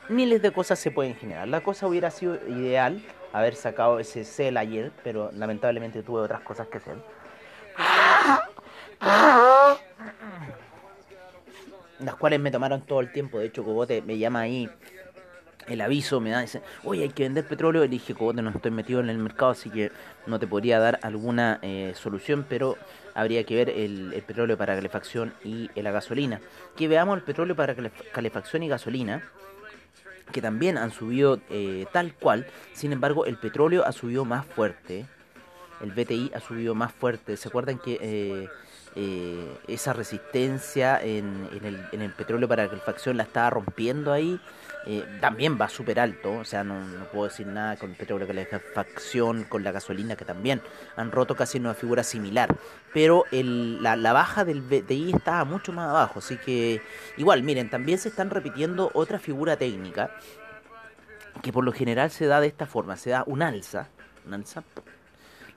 Miles 0.09 0.43
de 0.43 0.51
cosas 0.51 0.79
se 0.79 0.91
pueden 0.91 1.15
generar. 1.15 1.49
La 1.49 1.63
cosa 1.63 1.87
hubiera 1.87 2.11
sido 2.11 2.35
ideal 2.49 3.03
haber 3.33 3.55
sacado 3.55 3.99
ese 3.99 4.25
sell 4.25 4.57
ayer, 4.57 4.93
pero 5.03 5.31
lamentablemente 5.33 6.03
tuve 6.03 6.21
otras 6.21 6.41
cosas 6.41 6.67
que 6.69 6.79
hacer 6.79 6.97
las 12.05 12.15
cuales 12.17 12.41
me 12.41 12.51
tomaron 12.51 12.83
todo 12.83 13.01
el 13.01 13.13
tiempo. 13.13 13.39
De 13.39 13.47
hecho, 13.47 13.65
Cobote 13.65 14.03
me 14.03 14.19
llama 14.19 14.41
ahí 14.41 14.69
el 15.69 15.81
aviso, 15.81 16.21
me 16.21 16.31
da, 16.31 16.41
dice, 16.41 16.61
oye, 16.85 17.03
hay 17.03 17.09
que 17.11 17.23
vender 17.23 17.47
petróleo. 17.47 17.83
Le 17.83 17.89
dije, 17.89 18.15
Cobote, 18.15 18.43
no 18.43 18.51
estoy 18.51 18.71
metido 18.71 19.01
en 19.01 19.11
el 19.11 19.19
mercado, 19.19 19.53
así 19.53 19.71
que 19.71 19.91
no 20.27 20.39
te 20.39 20.47
podría 20.47 20.79
dar 20.79 20.99
alguna 21.03 21.59
eh, 21.63 21.93
solución, 21.97 22.45
pero 22.49 22.77
habría 23.15 23.45
que 23.45 23.55
ver 23.55 23.71
el, 23.71 24.23
petróleo 24.27 24.57
para 24.57 24.75
calefacción 24.75 25.35
y 25.45 25.69
la 25.75 25.91
gasolina. 25.91 26.41
Que 26.77 26.89
veamos 26.89 27.17
el 27.17 27.23
petróleo 27.23 27.55
para 27.57 27.75
calefacción 28.13 28.63
y 28.63 28.69
gasolina 28.69 29.23
que 30.33 30.43
también 30.43 30.79
han 30.79 30.91
subido 30.91 31.41
eh, 31.51 31.87
tal 31.93 32.15
cual, 32.15 32.47
sin 32.73 32.93
embargo 32.93 33.27
el 33.27 33.37
petróleo 33.37 33.85
ha 33.87 33.93
subido 33.93 34.25
más 34.25 34.45
fuerte, 34.47 35.07
el 35.81 35.93
BTI 35.93 36.33
ha 36.35 36.41
subido 36.41 36.75
más 36.75 36.93
fuerte, 36.93 37.37
¿se 37.37 37.49
acuerdan 37.49 37.79
que 37.79 37.99
eh, 38.01 38.49
eh, 38.95 39.57
esa 39.69 39.93
resistencia 39.93 41.01
en, 41.03 41.49
el, 41.65 41.87
en, 41.93 42.03
el, 42.03 42.13
petróleo 42.13 42.47
para 42.47 42.69
calefacción 42.69 43.17
la 43.17 43.23
estaba 43.23 43.51
rompiendo 43.51 44.13
ahí. 44.13 44.41
Eh, 44.85 45.05
también 45.21 45.59
va 45.61 45.69
súper 45.69 46.01
alto, 46.01 46.33
o 46.33 46.45
sea, 46.45 46.65
no, 46.65 46.75
puedo 47.13 47.29
decir 47.29 47.47
nada 47.47 47.77
con 47.77 47.91
el 47.91 47.97
petróleo 47.97 48.27
calefacción, 48.27 49.45
con 49.45 49.63
la 49.63 49.71
gasolina 49.71 50.17
que 50.17 50.25
también 50.25 50.61
han 50.97 51.13
roto 51.13 51.37
casi 51.37 51.59
una 51.59 51.75
figura 51.75 52.03
similar. 52.03 52.55
Pero 52.93 53.25
el, 53.31 53.83
la, 53.83 53.95
la, 53.95 54.13
baja 54.13 54.45
del 54.45 54.61
BTI 54.61 55.13
estaba 55.15 55.45
mucho 55.45 55.73
más 55.73 55.89
abajo, 55.89 56.19
así 56.19 56.37
que 56.37 56.83
igual, 57.17 57.45
miren, 57.45 57.71
también 57.71 57.99
se 57.99 58.09
están 58.09 58.29
repitiendo 58.29 58.91
otra 58.93 59.21
figura 59.21 59.57
técnica 59.57 60.11
que 61.43 61.53
por 61.53 61.65
lo 61.65 61.73
general 61.73 62.11
se 62.11 62.27
da 62.27 62.41
de 62.41 62.49
esta 62.49 62.67
forma, 62.67 62.97
se 62.97 63.11
da 63.11 63.23
un 63.27 63.41
alza, 63.41 63.89
un 64.27 64.35
alza, 64.35 64.65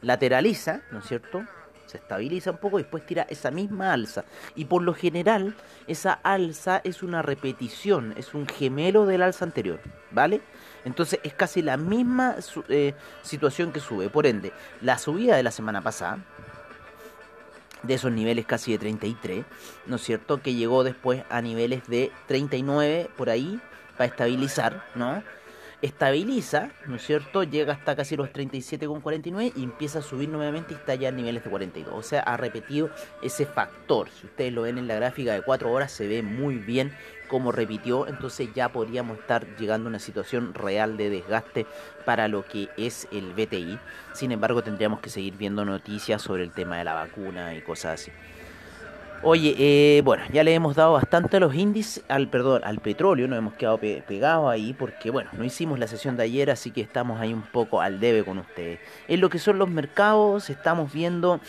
lateraliza, 0.02 0.82
¿no 0.92 1.00
es 1.00 1.06
cierto? 1.06 1.46
Se 1.86 1.98
estabiliza 1.98 2.52
un 2.52 2.58
poco 2.58 2.80
y 2.80 2.84
después 2.84 3.06
tira 3.06 3.26
esa 3.30 3.52
misma 3.52 3.94
alza. 3.94 4.26
Y 4.56 4.66
por 4.66 4.82
lo 4.82 4.94
general, 4.94 5.56
esa 5.88 6.14
alza 6.14 6.82
es 6.84 7.04
una 7.04 7.22
repetición, 7.22 8.14
es 8.18 8.34
un 8.34 8.48
gemelo 8.48 9.06
del 9.06 9.22
alza 9.22 9.46
anterior, 9.46 9.80
¿vale? 10.12 10.42
Entonces 10.84 11.20
es 11.24 11.34
casi 11.34 11.62
la 11.62 11.78
misma 11.78 12.36
eh, 12.70 12.94
situación 13.22 13.72
que 13.72 13.80
sube. 13.80 14.10
Por 14.10 14.28
ende, 14.28 14.52
la 14.82 14.98
subida 14.98 15.36
de 15.36 15.44
la 15.44 15.52
semana 15.52 15.82
pasada, 15.82 16.20
de 17.84 17.94
esos 17.94 18.12
niveles 18.12 18.46
casi 18.46 18.72
de 18.72 18.80
33, 18.80 19.46
¿no 19.86 19.98
es 19.98 20.02
cierto? 20.02 20.42
Que 20.42 20.54
llegó 20.54 20.84
después 20.84 21.24
a 21.30 21.42
niveles 21.42 21.88
de 21.88 22.12
39 22.28 23.10
por 23.16 23.30
ahí, 23.30 23.60
para 23.98 24.10
estabilizar, 24.10 24.86
¿no? 24.96 25.24
Estabiliza, 25.82 26.72
¿no 26.86 26.96
es 26.96 27.06
cierto? 27.06 27.44
Llega 27.44 27.74
hasta 27.74 27.96
casi 27.96 28.16
los 28.16 28.30
37,49 28.30 29.54
y 29.56 29.64
empieza 29.64 30.00
a 30.00 30.02
subir 30.02 30.30
nuevamente 30.30 30.74
y 30.74 30.78
está 30.78 30.96
ya 30.96 31.10
a 31.10 31.12
niveles 31.12 31.44
de 31.44 31.50
42. 31.50 31.94
O 31.94 32.04
sea, 32.04 32.22
ha 32.22 32.38
repetido 32.38 32.90
ese 33.22 33.46
factor. 33.46 34.10
Si 34.10 34.26
ustedes 34.26 34.54
lo 34.54 34.64
ven 34.64 34.78
en 34.78 34.88
la 34.88 34.96
gráfica 34.96 35.34
de 35.34 35.42
4 35.42 35.72
horas, 35.72 35.92
se 35.92 36.08
ve 36.08 36.22
muy 36.22 36.56
bien 36.56 36.94
cómo 37.28 37.52
repitió. 37.52 38.08
Entonces 38.08 38.50
ya 38.54 38.70
podríamos 38.70 39.20
estar 39.20 39.46
llegando 39.58 39.88
a 39.88 39.90
una 39.90 40.00
situación 40.00 40.54
real 40.54 40.98
de 40.98 41.10
desgaste 41.10 41.66
para 42.06 42.28
lo 42.28 42.46
que 42.46 42.70
es 42.78 43.08
el 43.12 43.34
BTI. 43.34 43.80
Sin 44.14 44.32
embargo, 44.32 44.64
tendríamos 44.64 45.00
que 45.00 45.10
seguir 45.10 45.36
viendo 45.36 45.66
noticias 45.66 46.22
sobre 46.22 46.44
el 46.44 46.52
tema 46.52 46.78
de 46.78 46.84
la 46.84 46.94
vacuna 46.94 47.56
y 47.56 47.62
cosas 47.62 48.02
así. 48.02 48.12
Oye, 49.24 49.56
eh, 49.58 50.02
bueno, 50.04 50.24
ya 50.32 50.44
le 50.44 50.54
hemos 50.54 50.76
dado 50.76 50.94
bastante 50.94 51.38
a 51.38 51.40
los 51.40 51.56
índices, 51.56 52.04
al 52.08 52.30
perdón, 52.30 52.62
al 52.64 52.80
petróleo, 52.80 53.28
nos 53.28 53.40
hemos 53.40 53.54
quedado 53.56 53.80
pegados 53.80 54.52
ahí 54.52 54.74
porque, 54.74 55.10
bueno, 55.10 55.32
no 55.34 55.44
hicimos 55.44 55.80
la 55.80 55.88
sesión 55.88 56.16
de 56.16 56.24
ayer, 56.24 56.52
así 56.52 56.70
que 56.72 56.82
estamos 56.82 57.20
ahí 57.20 57.34
un 57.34 57.42
poco 57.42 57.82
al 57.82 58.00
debe 58.00 58.24
con 58.24 58.38
ustedes. 58.38 58.80
En 59.08 59.22
lo 59.22 59.30
que 59.30 59.40
son 59.40 59.58
los 59.58 59.70
mercados, 59.70 60.50
estamos 60.50 60.94
viendo 60.94 61.40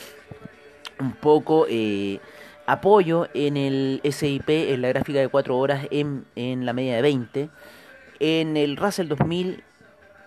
un 0.99 1.13
poco 1.13 1.67
eh, 1.69 2.21
apoyo 2.67 3.29
en 3.35 3.57
el 3.57 4.01
SIP, 4.11 4.49
en 4.49 4.83
la 4.83 4.89
gráfica 4.89 5.19
de 5.19 5.29
4 5.29 5.57
horas, 5.57 5.87
en, 5.91 6.25
en 6.35 6.65
la 6.65 6.73
media 6.73 6.97
de 6.97 7.03
20. 7.03 7.51
En 8.21 8.57
el 8.57 8.77
Russell 8.77 9.09
2000 9.09 9.63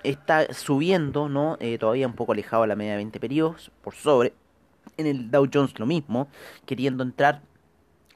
está 0.03 0.53
subiendo, 0.53 1.29
¿no? 1.29 1.58
Eh, 1.60 1.77
todavía 1.77 2.08
un 2.08 2.13
poco 2.13 2.34
alejado 2.34 2.63
a 2.63 2.67
la 2.67 2.75
media 2.75 2.91
de 2.91 2.98
20 2.98 3.19
periodos, 3.19 3.72
por 3.81 3.96
sobre. 3.96 4.34
En 5.00 5.08
el 5.08 5.32
Dow 5.32 5.48
Jones 5.51 5.79
lo 5.79 5.86
mismo, 5.86 6.27
queriendo 6.65 7.03
entrar 7.03 7.41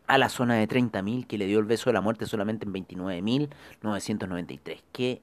a 0.06 0.18
la 0.18 0.28
zona 0.28 0.56
de 0.56 0.68
30.000 0.68 1.26
que 1.28 1.38
le 1.38 1.46
dio 1.46 1.60
el 1.60 1.66
beso 1.66 1.90
de 1.90 1.94
la 1.94 2.02
muerte 2.02 2.26
solamente 2.26 2.66
en 2.66 2.74
29.993. 2.74 4.82
Qué, 4.92 5.22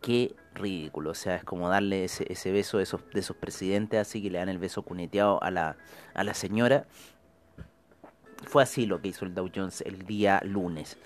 qué 0.00 0.34
ridículo. 0.52 1.10
O 1.10 1.14
sea, 1.14 1.36
es 1.36 1.44
como 1.44 1.68
darle 1.68 2.04
ese, 2.04 2.26
ese 2.28 2.50
beso 2.50 2.78
de 2.78 2.82
esos, 2.82 3.02
de 3.14 3.20
esos 3.20 3.36
presidentes 3.36 4.00
así 4.00 4.20
que 4.20 4.30
le 4.30 4.38
dan 4.38 4.48
el 4.48 4.58
beso 4.58 4.82
cuneteado 4.82 5.40
a 5.44 5.52
la, 5.52 5.76
a 6.12 6.24
la 6.24 6.34
señora. 6.34 6.86
Fue 8.48 8.64
así 8.64 8.86
lo 8.86 9.00
que 9.00 9.08
hizo 9.08 9.24
el 9.24 9.32
Dow 9.32 9.48
Jones 9.54 9.82
el 9.82 10.06
día 10.06 10.40
lunes. 10.44 10.98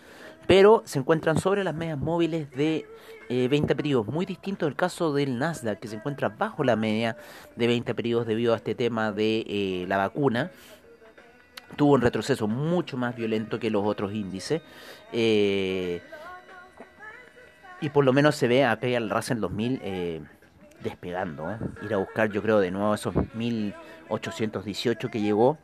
Pero 0.47 0.83
se 0.85 0.99
encuentran 0.99 1.39
sobre 1.39 1.65
las 1.65 1.75
medias 1.75 1.99
móviles 1.99 2.51
de 2.51 2.87
20 3.29 3.73
eh, 3.73 3.77
periodos, 3.77 4.07
muy 4.07 4.27
distinto 4.27 4.67
del 4.67 4.77
caso 4.77 5.13
del 5.15 5.39
Nasdaq, 5.39 5.79
que 5.79 5.89
se 5.89 5.97
encuentra 5.97 6.29
bajo 6.29 6.65
la 6.65 6.77
media 6.77 7.17
de 7.57 7.67
20 7.67 7.95
periodos 7.95 8.27
debido 8.27 8.53
a 8.53 8.57
este 8.57 8.75
tema 8.75 9.13
de 9.13 9.45
eh, 9.47 9.85
la 9.89 9.97
vacuna. 9.97 10.51
Tuvo 11.77 11.95
un 11.95 12.03
retroceso 12.03 12.47
mucho 12.47 12.97
más 12.97 13.17
violento 13.17 13.59
que 13.59 13.71
los 13.71 13.85
otros 13.85 14.13
índices. 14.13 14.63
Eh, 15.13 16.03
y 17.81 17.89
por 17.89 18.05
lo 18.05 18.13
menos 18.13 18.37
se 18.37 18.47
ve 18.47 18.65
acá 18.65 18.87
al 18.97 19.11
Russell 19.11 19.41
2000 19.41 19.81
despegando. 20.85 21.59
Ir 21.83 21.95
a 21.95 21.97
buscar, 21.97 22.31
yo 22.31 22.43
creo, 22.43 22.61
de 22.61 22.71
nuevo 22.71 22.95
esos 22.95 23.15
1818 23.35 25.11
que 25.11 25.21
llegó 25.21 25.59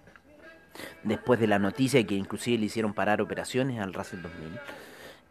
después 1.02 1.40
de 1.40 1.46
la 1.46 1.58
noticia 1.58 2.04
que 2.04 2.14
inclusive 2.14 2.58
le 2.58 2.66
hicieron 2.66 2.94
parar 2.94 3.20
operaciones 3.20 3.80
al 3.80 3.92
Russell 3.94 4.22
2000. 4.22 4.60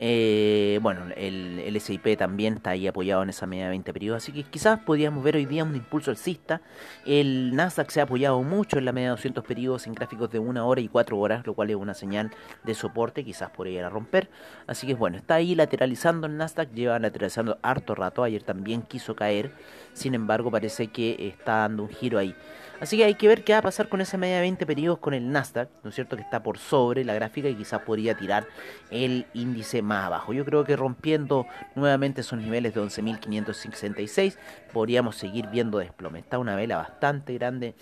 Eh, 0.02 0.80
bueno, 0.82 1.02
el, 1.18 1.78
SIP 1.82 2.18
también 2.18 2.56
está 2.56 2.70
ahí 2.70 2.88
apoyado 2.88 3.22
en 3.24 3.30
esa 3.30 3.46
media 3.46 3.66
de 3.66 3.72
20 3.72 3.92
periodos, 3.92 4.24
así 4.24 4.32
que 4.32 4.44
quizás 4.44 4.80
podríamos 4.80 5.22
ver 5.22 5.36
hoy 5.36 5.46
día 5.46 5.66
un 5.66 5.76
impulso 5.76 6.10
alcista. 6.10 6.62
El 7.06 7.54
Nasdaq 7.54 7.90
se 7.90 8.00
ha 8.00 8.04
apoyado 8.04 8.42
mucho 8.42 8.78
en 8.78 8.86
la 8.86 8.94
media 8.94 9.10
de 9.10 9.12
200 9.12 9.44
periodos 9.44 9.88
en 9.88 9.94
gráficos 9.96 10.32
de 10.32 10.40
1 10.40 10.66
hora 10.66 10.80
y 10.80 10.88
4 10.88 11.18
horas, 11.18 11.46
lo 11.46 11.54
cual 11.54 11.70
es 11.70 11.76
una 11.76 11.94
señal 11.94 12.32
de 12.64 12.74
soporte, 12.76 13.26
quizás 13.26 13.50
podría 13.50 13.90
romper. 13.90 14.30
Así 14.68 14.88
que 14.88 14.94
bueno, 14.94 15.18
está 15.18 15.36
ahí 15.36 15.54
lateralizando 15.54 16.28
el 16.28 16.38
Nasdaq, 16.38 16.72
lleva 16.74 16.98
lateralizando 16.98 17.60
harto 17.62 17.94
rato, 17.94 18.24
ayer 18.24 18.44
también 18.44 18.84
quiso 18.84 19.16
caer, 19.18 19.52
sin 19.92 20.16
embargo 20.16 20.50
parece 20.50 20.88
que 20.88 21.28
está 21.28 21.58
dando 21.58 21.84
un 21.84 21.90
giro 21.90 22.18
ahí. 22.18 22.34
Así 22.80 22.98
que 22.98 23.04
hay 23.04 23.16
que 23.16 23.28
ver 23.28 23.44
qué 23.44 23.54
va 23.54 23.60
a 23.60 23.62
pasar 23.62 23.90
con 23.90 24.00
esa 24.02 24.18
media 24.18 24.36
de 24.36 24.42
20 24.42 24.66
periodos 24.66 25.00
con 25.00 25.14
el 25.14 25.32
Nasdaq, 25.32 25.70
¿no 25.84 25.90
es 25.90 25.96
cierto? 25.96 26.16
Que 26.16 26.22
está 26.22 26.42
por 26.42 26.58
sobre 26.58 27.04
la 27.04 27.14
gráfica 27.14 27.50
y 27.50 27.56
quizás 27.56 27.82
podría 27.82 28.16
tirar 28.16 28.48
el 28.90 29.26
índice 29.34 29.82
más 29.82 30.06
abajo. 30.06 30.34
Yo 30.34 30.46
creo 30.46 30.64
que 30.64 30.76
rompiendo 30.76 31.46
nuevamente 31.76 32.22
esos 32.22 32.40
niveles 32.40 32.74
de 32.74 32.82
11.566 32.82 34.38
podríamos 34.72 35.18
seguir 35.18 35.48
viendo 35.48 35.80
desplome. 35.80 36.20
Está 36.20 36.40
una 36.40 36.56
vela 36.56 36.78
bastante 36.78 37.34
grande 37.34 37.76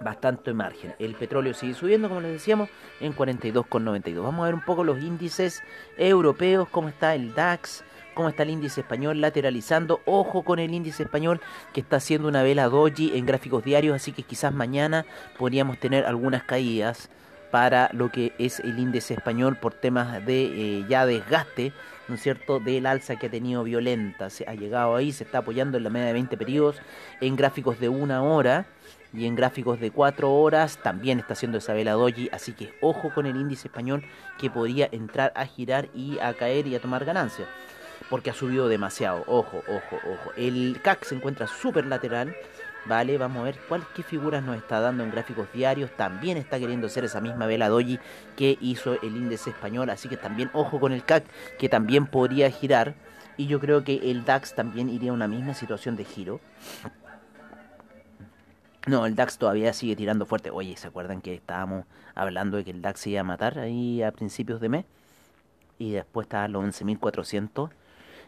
bastante 0.00 0.52
margen. 0.52 0.94
El 0.98 1.14
petróleo 1.14 1.54
sigue 1.54 1.74
subiendo, 1.74 2.08
como 2.08 2.20
les 2.20 2.32
decíamos, 2.32 2.68
en 3.00 3.14
42,92. 3.14 4.22
Vamos 4.22 4.42
a 4.42 4.46
ver 4.46 4.54
un 4.54 4.64
poco 4.64 4.84
los 4.84 5.02
índices 5.02 5.62
europeos, 5.96 6.68
cómo 6.68 6.88
está 6.88 7.14
el 7.14 7.34
DAX, 7.34 7.84
cómo 8.14 8.28
está 8.28 8.44
el 8.44 8.50
índice 8.50 8.80
español 8.80 9.20
lateralizando. 9.20 10.00
Ojo 10.06 10.42
con 10.42 10.58
el 10.58 10.72
índice 10.72 11.02
español 11.02 11.40
que 11.72 11.80
está 11.80 11.96
haciendo 11.96 12.28
una 12.28 12.42
vela 12.42 12.68
doji 12.68 13.12
en 13.16 13.26
gráficos 13.26 13.64
diarios, 13.64 13.96
así 13.96 14.12
que 14.12 14.22
quizás 14.22 14.54
mañana 14.54 15.04
podríamos 15.38 15.78
tener 15.78 16.06
algunas 16.06 16.44
caídas 16.44 17.10
para 17.50 17.88
lo 17.92 18.10
que 18.10 18.32
es 18.38 18.58
el 18.60 18.78
índice 18.78 19.14
español 19.14 19.56
por 19.56 19.74
temas 19.74 20.24
de 20.26 20.44
eh, 20.78 20.84
ya 20.88 21.06
desgaste, 21.06 21.72
¿no 22.08 22.16
es 22.16 22.22
cierto?, 22.22 22.58
del 22.58 22.86
alza 22.86 23.16
que 23.16 23.26
ha 23.26 23.30
tenido 23.30 23.62
violenta. 23.62 24.30
Se 24.30 24.44
ha 24.48 24.54
llegado 24.54 24.96
ahí, 24.96 25.12
se 25.12 25.22
está 25.22 25.38
apoyando 25.38 25.78
en 25.78 25.84
la 25.84 25.90
media 25.90 26.08
de 26.08 26.14
20 26.14 26.36
periodos, 26.36 26.80
en 27.20 27.36
gráficos 27.36 27.78
de 27.78 27.88
una 27.88 28.22
hora 28.22 28.66
y 29.12 29.26
en 29.26 29.36
gráficos 29.36 29.78
de 29.78 29.92
4 29.92 30.34
horas 30.34 30.78
también 30.82 31.20
está 31.20 31.34
haciendo 31.34 31.58
esa 31.58 31.74
vela 31.74 31.92
doji, 31.92 32.28
así 32.32 32.52
que 32.54 32.74
ojo 32.80 33.14
con 33.14 33.26
el 33.26 33.36
índice 33.36 33.68
español 33.68 34.04
que 34.38 34.50
podría 34.50 34.88
entrar 34.90 35.32
a 35.36 35.46
girar 35.46 35.88
y 35.94 36.18
a 36.18 36.34
caer 36.34 36.66
y 36.66 36.74
a 36.74 36.80
tomar 36.80 37.04
ganancias 37.04 37.46
porque 38.10 38.30
ha 38.30 38.34
subido 38.34 38.68
demasiado. 38.68 39.24
Ojo, 39.26 39.62
ojo, 39.68 39.96
ojo. 39.96 40.32
El 40.36 40.80
CAC 40.82 41.04
se 41.04 41.14
encuentra 41.14 41.46
súper 41.46 41.86
lateral. 41.86 42.34
Vale, 42.86 43.16
vamos 43.16 43.40
a 43.40 43.44
ver 43.44 43.58
cuál, 43.66 43.82
qué 43.94 44.02
figuras 44.02 44.42
nos 44.42 44.56
está 44.56 44.78
dando 44.78 45.04
en 45.04 45.10
gráficos 45.10 45.50
diarios. 45.52 45.90
También 45.96 46.36
está 46.36 46.58
queriendo 46.58 46.86
hacer 46.86 47.04
esa 47.04 47.20
misma 47.20 47.46
vela 47.46 47.68
doji 47.68 47.98
que 48.36 48.58
hizo 48.60 48.94
el 49.00 49.16
índice 49.16 49.50
español. 49.50 49.88
Así 49.90 50.08
que 50.08 50.16
también 50.16 50.50
ojo 50.52 50.78
con 50.78 50.92
el 50.92 51.04
CAC, 51.04 51.24
que 51.58 51.68
también 51.68 52.06
podría 52.06 52.50
girar. 52.50 52.94
Y 53.36 53.46
yo 53.46 53.58
creo 53.58 53.82
que 53.84 54.10
el 54.10 54.24
DAX 54.24 54.54
también 54.54 54.88
iría 54.88 55.10
a 55.10 55.14
una 55.14 55.26
misma 55.26 55.54
situación 55.54 55.96
de 55.96 56.04
giro. 56.04 56.40
No, 58.86 59.06
el 59.06 59.14
DAX 59.16 59.38
todavía 59.38 59.72
sigue 59.72 59.96
tirando 59.96 60.26
fuerte. 60.26 60.50
Oye, 60.50 60.76
¿se 60.76 60.88
acuerdan 60.88 61.20
que 61.20 61.34
estábamos 61.34 61.86
hablando 62.14 62.58
de 62.58 62.64
que 62.64 62.70
el 62.70 62.82
DAX 62.82 63.00
se 63.00 63.10
iba 63.10 63.22
a 63.22 63.24
matar 63.24 63.58
ahí 63.58 64.02
a 64.02 64.12
principios 64.12 64.60
de 64.60 64.68
mes? 64.68 64.84
Y 65.78 65.92
después 65.92 66.26
estaba 66.26 66.44
a 66.44 66.48
los 66.48 66.62
11.400 66.64 67.70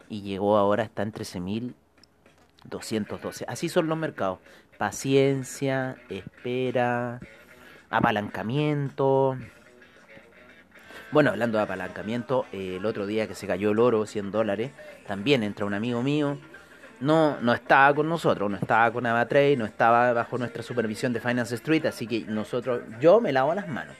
y 0.09 0.21
llegó 0.21 0.57
ahora 0.57 0.83
está 0.83 1.03
en 1.03 1.13
13.212. 1.13 3.45
Así 3.47 3.69
son 3.69 3.87
los 3.87 3.97
mercados. 3.97 4.39
Paciencia, 4.77 5.95
espera, 6.09 7.21
apalancamiento. 7.89 9.37
Bueno, 11.11 11.29
hablando 11.31 11.57
de 11.57 11.63
apalancamiento, 11.63 12.45
eh, 12.51 12.75
el 12.77 12.85
otro 12.85 13.07
día 13.07 13.27
que 13.27 13.35
se 13.35 13.47
cayó 13.47 13.71
el 13.71 13.79
oro, 13.79 14.05
100 14.05 14.31
dólares, 14.31 14.71
también 15.07 15.43
entra 15.43 15.65
un 15.65 15.73
amigo 15.73 16.03
mío. 16.03 16.37
No, 16.99 17.39
no 17.41 17.53
estaba 17.53 17.95
con 17.95 18.09
nosotros, 18.09 18.49
no 18.49 18.57
estaba 18.57 18.91
con 18.91 19.05
Avatrade, 19.05 19.55
no 19.55 19.65
estaba 19.65 20.11
bajo 20.13 20.37
nuestra 20.37 20.63
supervisión 20.63 21.13
de 21.13 21.19
Finance 21.19 21.53
Street, 21.55 21.85
así 21.85 22.07
que 22.07 22.21
nosotros, 22.21 22.81
yo 22.99 23.21
me 23.21 23.31
lavo 23.31 23.53
las 23.53 23.67
manos 23.67 23.95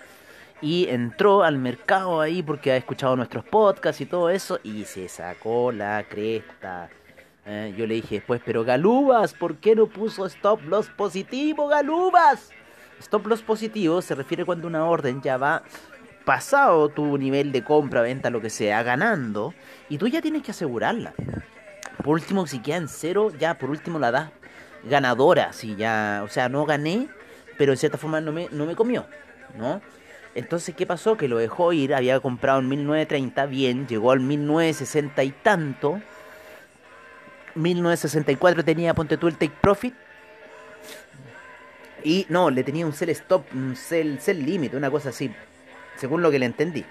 y 0.61 0.87
entró 0.89 1.43
al 1.43 1.57
mercado 1.57 2.21
ahí 2.21 2.41
porque 2.41 2.71
ha 2.71 2.77
escuchado 2.77 3.15
nuestros 3.15 3.45
podcasts 3.45 4.01
y 4.01 4.05
todo 4.05 4.29
eso 4.29 4.59
y 4.63 4.85
se 4.85 5.07
sacó 5.07 5.71
la 5.71 6.03
cresta. 6.09 6.89
Eh, 7.45 7.73
yo 7.77 7.87
le 7.87 7.95
dije 7.95 8.15
después, 8.15 8.41
pero 8.43 8.63
Galubas, 8.63 9.33
¿por 9.33 9.57
qué 9.57 9.75
no 9.75 9.87
puso 9.87 10.25
stop 10.25 10.63
loss 10.65 10.89
positivo, 10.89 11.67
Galubas? 11.67 12.49
Stop 12.99 13.27
loss 13.27 13.41
positivo 13.41 14.01
se 14.01 14.15
refiere 14.15 14.43
cuando 14.43 14.67
una 14.67 14.85
orden 14.85 15.21
ya 15.21 15.37
va 15.37 15.63
pasado 16.25 16.89
tu 16.89 17.17
nivel 17.17 17.53
de 17.53 17.63
compra, 17.63 18.01
venta, 18.01 18.29
lo 18.29 18.41
que 18.41 18.49
sea, 18.49 18.83
ganando, 18.83 19.53
y 19.87 19.97
tú 19.97 20.07
ya 20.07 20.21
tienes 20.21 20.43
que 20.43 20.51
asegurarla. 20.51 21.13
Por 22.03 22.15
último, 22.15 22.45
si 22.47 22.59
queda 22.59 22.75
en 22.75 22.89
cero, 22.89 23.31
ya 23.39 23.57
por 23.57 23.69
último 23.69 23.97
la 23.97 24.11
das 24.11 24.31
ganadora, 24.83 25.53
si 25.53 25.77
ya, 25.77 26.21
o 26.25 26.27
sea, 26.27 26.49
no 26.49 26.65
gané, 26.65 27.07
pero 27.57 27.71
en 27.71 27.77
cierta 27.77 27.97
forma 27.97 28.19
no 28.19 28.33
me, 28.33 28.49
no 28.51 28.65
me 28.65 28.75
comió, 28.75 29.05
¿no? 29.57 29.81
Entonces, 30.37 30.75
¿qué 30.75 30.85
pasó? 30.85 31.17
Que 31.17 31.27
lo 31.27 31.39
dejó 31.39 31.73
ir, 31.73 31.95
había 31.95 32.19
comprado 32.19 32.59
en 32.59 32.69
1930, 32.69 33.47
bien, 33.47 33.87
llegó 33.87 34.11
al 34.11 34.19
1960 34.19 35.23
y 35.23 35.31
tanto. 35.31 35.99
1964 37.55 38.63
tenía, 38.63 38.93
ponte 38.93 39.17
tú, 39.17 39.27
el 39.27 39.35
take 39.35 39.55
profit. 39.59 39.95
Y 42.03 42.27
no, 42.29 42.51
le 42.51 42.63
tenía 42.63 42.85
un 42.85 42.93
sell 42.93 43.09
stop, 43.09 43.45
un 43.51 43.75
sell, 43.75 44.19
sell 44.21 44.45
limit, 44.45 44.75
una 44.75 44.91
cosa 44.91 45.09
así, 45.09 45.33
según 45.95 46.21
lo 46.21 46.29
que 46.29 46.37
le 46.37 46.45
entendí. 46.45 46.85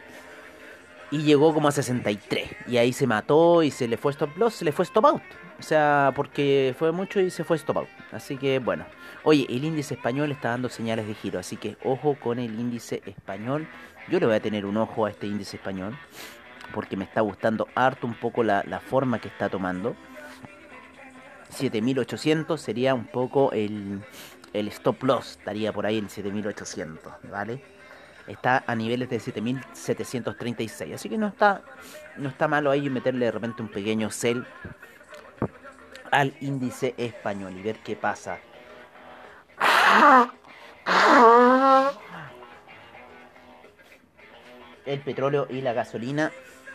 Y 1.11 1.23
llegó 1.23 1.55
como 1.55 1.69
a 1.69 1.73
63. 1.73 2.51
Y 2.67 2.79
ahí 2.79 2.93
se 2.93 3.07
mató 3.07 3.63
y 3.63 3.71
se 3.71 3.87
le 3.87 3.97
fue 3.97 4.13
stop 4.13 4.37
loss, 4.37 4.55
se 4.55 4.65
le 4.65 4.73
fue 4.73 4.85
stop 4.85 5.05
out. 5.07 5.23
O 5.59 5.63
sea, 5.63 6.13
porque 6.15 6.75
fue 6.79 6.93
mucho 6.93 7.21
y 7.21 7.31
se 7.31 7.45
fue 7.45 7.57
stop 7.57 7.79
out. 7.79 7.89
Así 8.13 8.37
que 8.37 8.59
bueno. 8.59 8.85
Oye, 9.23 9.47
el 9.49 9.65
índice 9.65 9.95
español 9.95 10.31
está 10.31 10.51
dando 10.51 10.69
señales 10.69 11.07
de 11.07 11.15
giro. 11.15 11.39
Así 11.39 11.57
que 11.57 11.77
ojo 11.85 12.17
con 12.21 12.39
el 12.39 12.59
índice 12.59 13.03
español. 13.07 13.69
Yo 14.09 14.21
le 14.21 14.27
voy 14.27 14.37
a 14.37 14.41
tener 14.41 14.67
un 14.67 14.77
ojo 14.77 15.07
a 15.07 15.11
este 15.11 15.27
índice 15.27 15.57
español. 15.57 15.97
Porque 16.75 16.97
me 16.97 17.05
está 17.05 17.21
gustando 17.21 17.69
harto 17.75 18.07
un 18.07 18.15
poco 18.15 18.43
la, 18.43 18.65
la 18.67 18.81
forma 18.81 19.21
que 19.21 19.29
está 19.29 19.49
tomando. 19.49 19.95
7800 21.51 22.61
sería 22.61 22.95
un 22.95 23.07
poco 23.07 23.53
el, 23.53 24.03
el 24.53 24.69
stop 24.69 25.03
loss. 25.05 25.39
Estaría 25.39 25.73
por 25.73 25.87
ahí 25.87 25.99
en 25.99 26.09
7800. 26.09 27.13
¿Vale? 27.31 27.75
Está 28.26 28.64
a 28.66 28.75
niveles 28.75 29.09
de 29.09 29.21
7736. 29.21 30.95
Así 30.95 31.09
que 31.09 31.18
no 31.18 31.28
está, 31.28 31.62
no 32.16 32.28
está 32.28 32.49
malo 32.49 32.71
ahí 32.71 32.90
meterle 32.90 33.26
de 33.26 33.30
repente 33.30 33.62
un 33.62 33.68
pequeño 33.68 34.11
sell 34.11 34.45
al 36.11 36.35
índice 36.40 36.95
español 36.97 37.56
y 37.56 37.62
ver 37.62 37.78
qué 37.78 37.97
pasa. 37.97 38.38
El 44.85 45.00
petróleo 45.00 45.47
y 45.50 45.61
la 45.61 45.73
gasolina 45.73 46.33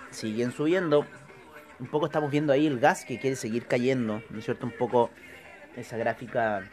siguen 0.10 0.51
subiendo. 0.51 1.05
Un 1.79 1.88
poco 1.88 2.05
estamos 2.05 2.29
viendo 2.29 2.53
ahí 2.53 2.67
el 2.67 2.79
gas 2.79 3.05
que 3.05 3.20
quiere 3.20 3.36
seguir 3.36 3.65
cayendo, 3.65 4.22
¿no 4.29 4.39
es 4.39 4.46
cierto? 4.46 4.65
Un 4.67 4.74
poco 4.74 5.10
esa 5.75 5.98
gráfica 5.98 6.70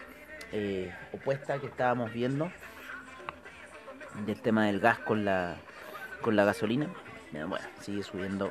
eh, 0.53 0.93
opuesta 1.13 1.59
que 1.59 1.67
estábamos 1.67 2.13
viendo 2.13 2.51
del 4.27 4.41
tema 4.41 4.67
del 4.67 4.81
gas 4.81 4.99
con 4.99 5.25
la, 5.25 5.57
con 6.21 6.37
la 6.37 6.45
gasolina. 6.45 6.89
Bueno, 7.33 7.67
sigue 7.81 8.03
subiendo 8.03 8.51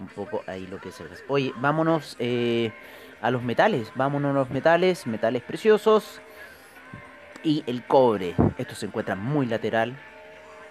un 0.00 0.06
poco 0.08 0.42
ahí 0.46 0.66
lo 0.66 0.78
que 0.78 0.90
es 0.90 1.00
el 1.00 1.08
gas. 1.08 1.22
Oye, 1.28 1.52
vámonos 1.56 2.16
eh, 2.18 2.72
a 3.20 3.30
los 3.30 3.42
metales. 3.42 3.92
Vámonos 3.94 4.30
a 4.30 4.34
los 4.34 4.50
metales, 4.50 5.06
metales 5.06 5.42
preciosos. 5.42 6.20
Y 7.42 7.62
el 7.66 7.84
cobre. 7.84 8.34
Esto 8.56 8.74
se 8.74 8.86
encuentra 8.86 9.14
muy 9.14 9.46
lateral. 9.46 9.96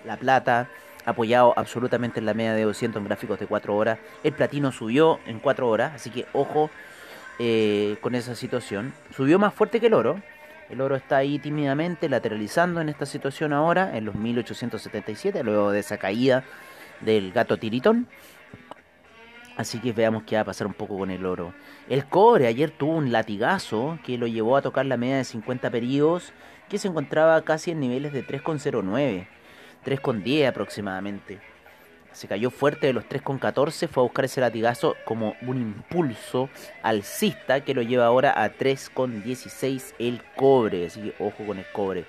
La 0.05 0.17
plata, 0.17 0.69
apoyado 1.05 1.53
absolutamente 1.55 2.19
en 2.19 2.25
la 2.25 2.33
media 2.33 2.53
de 2.53 2.63
200 2.63 3.01
en 3.01 3.07
gráficos 3.07 3.39
de 3.39 3.47
4 3.47 3.75
horas. 3.75 3.99
El 4.23 4.33
platino 4.33 4.71
subió 4.71 5.19
en 5.25 5.39
4 5.39 5.67
horas, 5.67 5.93
así 5.95 6.09
que 6.09 6.25
ojo 6.33 6.69
eh, 7.39 7.97
con 8.01 8.15
esa 8.15 8.35
situación. 8.35 8.93
Subió 9.15 9.39
más 9.39 9.53
fuerte 9.53 9.79
que 9.79 9.87
el 9.87 9.93
oro. 9.93 10.21
El 10.69 10.81
oro 10.81 10.95
está 10.95 11.17
ahí 11.17 11.39
tímidamente 11.39 12.09
lateralizando 12.09 12.81
en 12.81 12.89
esta 12.89 13.05
situación 13.05 13.53
ahora, 13.53 13.97
en 13.97 14.05
los 14.05 14.15
1877, 14.15 15.43
luego 15.43 15.71
de 15.71 15.79
esa 15.79 15.97
caída 15.97 16.43
del 17.01 17.31
gato 17.31 17.57
tiritón. 17.57 18.07
Así 19.55 19.79
que 19.79 19.91
veamos 19.91 20.23
qué 20.23 20.35
va 20.35 20.41
a 20.41 20.45
pasar 20.45 20.67
un 20.67 20.73
poco 20.73 20.97
con 20.97 21.09
el 21.09 21.25
oro. 21.25 21.53
El 21.89 22.05
cobre 22.05 22.47
ayer 22.47 22.69
tuvo 22.69 22.95
un 22.95 23.11
latigazo 23.11 23.97
que 24.03 24.17
lo 24.17 24.27
llevó 24.27 24.57
a 24.57 24.61
tocar 24.61 24.85
la 24.85 24.97
media 24.97 25.17
de 25.17 25.23
50 25.23 25.71
periodos, 25.71 26.33
que 26.69 26.77
se 26.77 26.87
encontraba 26.87 27.41
casi 27.43 27.71
en 27.71 27.79
niveles 27.79 28.13
de 28.13 28.25
3,09, 28.25 29.27
3,10 29.85 30.47
aproximadamente 30.47 31.39
se 32.17 32.27
cayó 32.27 32.49
fuerte 32.49 32.87
de 32.87 32.93
los 32.93 33.03
3,14, 33.05 33.87
fue 33.87 34.01
a 34.01 34.05
buscar 34.05 34.25
ese 34.25 34.41
latigazo 34.41 34.95
como 35.05 35.35
un 35.43 35.57
impulso 35.57 36.49
alcista 36.81 37.61
que 37.61 37.75
lo 37.75 37.83
lleva 37.83 38.07
ahora 38.07 38.33
a 38.43 38.51
3,16 38.51 39.93
el 39.99 40.23
cobre, 40.35 40.87
así 40.87 40.99
que 40.99 41.23
ojo 41.23 41.45
con 41.45 41.59
el 41.59 41.65
cobre. 41.71 42.05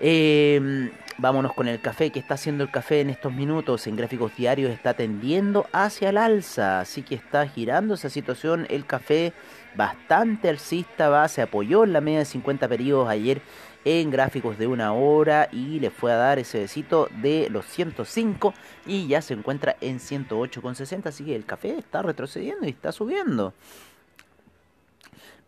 Em, 0.00 0.90
vámonos 1.18 1.52
con 1.52 1.68
el 1.68 1.80
café. 1.80 2.10
¿Qué 2.10 2.18
está 2.18 2.34
haciendo 2.34 2.64
el 2.64 2.70
café 2.70 3.02
en 3.02 3.10
estos 3.10 3.32
minutos? 3.32 3.86
En 3.86 3.94
gráficos 3.94 4.34
diarios 4.34 4.72
está 4.72 4.94
tendiendo 4.94 5.66
hacia 5.72 6.08
el 6.08 6.16
alza. 6.16 6.80
Así 6.80 7.02
que 7.02 7.14
está 7.14 7.46
girando 7.46 7.94
esa 7.94 8.08
situación. 8.08 8.66
El 8.68 8.84
café 8.84 9.32
bastante 9.76 10.48
alcista 10.48 11.08
va. 11.08 11.28
Se 11.28 11.42
apoyó 11.42 11.84
en 11.84 11.92
la 11.92 12.00
media 12.00 12.20
de 12.20 12.24
50 12.24 12.66
periodos 12.66 13.08
ayer 13.08 13.42
en 13.84 14.10
gráficos 14.10 14.58
de 14.58 14.66
una 14.66 14.92
hora 14.92 15.48
y 15.52 15.80
le 15.80 15.90
fue 15.90 16.12
a 16.12 16.16
dar 16.16 16.38
ese 16.38 16.60
besito 16.60 17.08
de 17.20 17.48
los 17.50 17.66
105 17.66 18.54
y 18.86 19.06
ya 19.08 19.22
se 19.22 19.34
encuentra 19.34 19.76
en 19.80 19.98
108,60 19.98 21.06
así 21.06 21.24
que 21.24 21.34
el 21.34 21.44
café 21.44 21.78
está 21.78 22.02
retrocediendo 22.02 22.66
y 22.66 22.70
está 22.70 22.92
subiendo. 22.92 23.54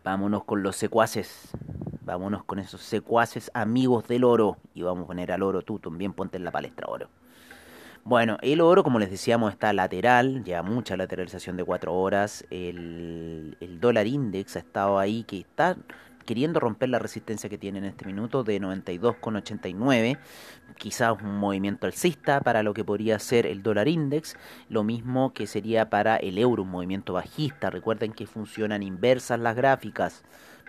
Vámonos 0.04 0.44
con 0.44 0.62
los 0.62 0.76
secuaces. 0.76 1.48
Vámonos 2.02 2.44
con 2.44 2.58
esos 2.58 2.82
secuaces 2.82 3.50
amigos 3.54 4.06
del 4.06 4.24
oro. 4.24 4.58
Y 4.74 4.82
vamos 4.82 5.04
a 5.04 5.06
poner 5.06 5.32
al 5.32 5.42
oro 5.42 5.62
tú 5.62 5.78
también 5.78 6.12
ponte 6.12 6.36
en 6.36 6.44
la 6.44 6.50
palestra 6.50 6.86
oro. 6.88 7.08
Bueno, 8.04 8.36
el 8.42 8.60
oro, 8.60 8.84
como 8.84 8.98
les 8.98 9.10
decíamos, 9.10 9.50
está 9.50 9.72
lateral, 9.72 10.44
ya 10.44 10.62
mucha 10.62 10.94
lateralización 10.94 11.56
de 11.56 11.64
4 11.64 11.94
horas. 11.94 12.44
El, 12.50 13.56
el 13.60 13.80
dólar 13.80 14.06
index 14.06 14.56
ha 14.56 14.58
estado 14.58 14.98
ahí, 14.98 15.24
que 15.24 15.38
está 15.38 15.78
queriendo 16.24 16.60
romper 16.60 16.88
la 16.88 16.98
resistencia 16.98 17.48
que 17.48 17.58
tiene 17.58 17.78
en 17.78 17.84
este 17.84 18.06
minuto 18.06 18.44
de 18.44 18.60
92,89. 18.60 20.18
Quizás 20.76 21.20
un 21.22 21.36
movimiento 21.38 21.86
alcista 21.86 22.40
para 22.40 22.62
lo 22.62 22.74
que 22.74 22.84
podría 22.84 23.18
ser 23.18 23.46
el 23.46 23.62
dólar 23.62 23.88
index, 23.88 24.36
lo 24.68 24.82
mismo 24.84 25.32
que 25.32 25.46
sería 25.46 25.90
para 25.90 26.16
el 26.16 26.38
euro, 26.38 26.62
un 26.62 26.70
movimiento 26.70 27.12
bajista. 27.12 27.70
Recuerden 27.70 28.12
que 28.12 28.26
funcionan 28.26 28.82
inversas 28.82 29.38
las 29.38 29.56
gráficas. 29.56 30.24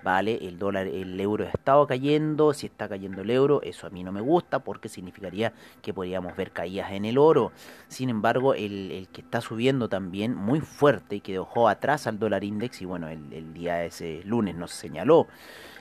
¿Vale? 0.05 0.37
El 0.47 0.57
dólar, 0.59 0.85
el 0.85 1.19
euro 1.19 1.45
ha 1.45 1.49
estado 1.49 1.87
cayendo, 1.87 2.53
si 2.53 2.67
está 2.67 2.87
cayendo 2.87 3.23
el 3.23 3.31
euro, 3.31 3.63
eso 3.63 3.87
a 3.87 3.89
mí 3.89 4.03
no 4.03 4.11
me 4.11 4.21
gusta 4.21 4.59
porque 4.59 4.87
significaría 4.87 5.51
que 5.81 5.95
podríamos 5.95 6.37
ver 6.37 6.51
caídas 6.51 6.91
en 6.91 7.05
el 7.05 7.17
oro. 7.17 7.51
Sin 7.87 8.11
embargo, 8.11 8.53
el, 8.53 9.07
que 9.11 9.21
está 9.21 9.41
subiendo 9.41 9.89
también 9.89 10.35
muy 10.35 10.61
fuerte 10.61 11.15
y 11.15 11.21
que 11.21 11.31
dejó 11.33 11.67
atrás 11.67 12.05
al 12.05 12.19
dólar 12.19 12.43
index, 12.43 12.83
y 12.83 12.85
bueno, 12.85 13.09
el, 13.09 13.51
día 13.55 13.83
ese 13.83 14.21
lunes 14.25 14.55
nos 14.55 14.69
señaló 14.69 15.25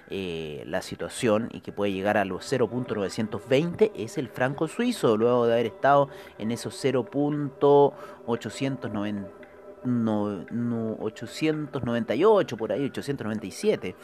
eh, 0.09 0.65
la 0.67 0.81
situación 0.81 1.51
y 1.53 1.61
que 1.61 1.73
puede 1.73 1.93
llegar 1.93 2.17
a 2.17 2.25
los 2.25 2.51
0.920 2.51 3.93
es 3.95 4.17
el 4.17 4.31
franco 4.31 4.69
suizo, 4.69 5.19
luego 5.19 5.47
de 5.47 5.53
haber 5.53 5.67
estado 5.67 6.09
en 6.39 6.51
esos 6.51 6.83
0.890 6.83 9.44
no, 9.85 10.45
no, 10.51 10.97
898 11.01 12.57
por 12.57 12.73
ahí, 12.73 12.85
897. 12.87 13.95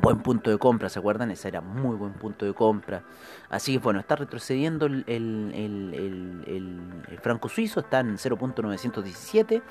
Buen 0.00 0.20
punto 0.22 0.50
de 0.50 0.58
compra, 0.58 0.88
¿se 0.88 0.98
acuerdan? 0.98 1.30
Ese 1.30 1.48
era 1.48 1.60
muy 1.60 1.96
buen 1.96 2.14
punto 2.14 2.46
de 2.46 2.54
compra. 2.54 3.02
Así 3.50 3.72
que 3.72 3.78
bueno, 3.78 4.00
está 4.00 4.16
retrocediendo 4.16 4.86
el, 4.86 5.04
el, 5.06 6.42
el, 6.46 7.18
franco 7.20 7.48
suizo, 7.48 7.80
está 7.80 8.00
en 8.00 8.16
0.917. 8.16 9.62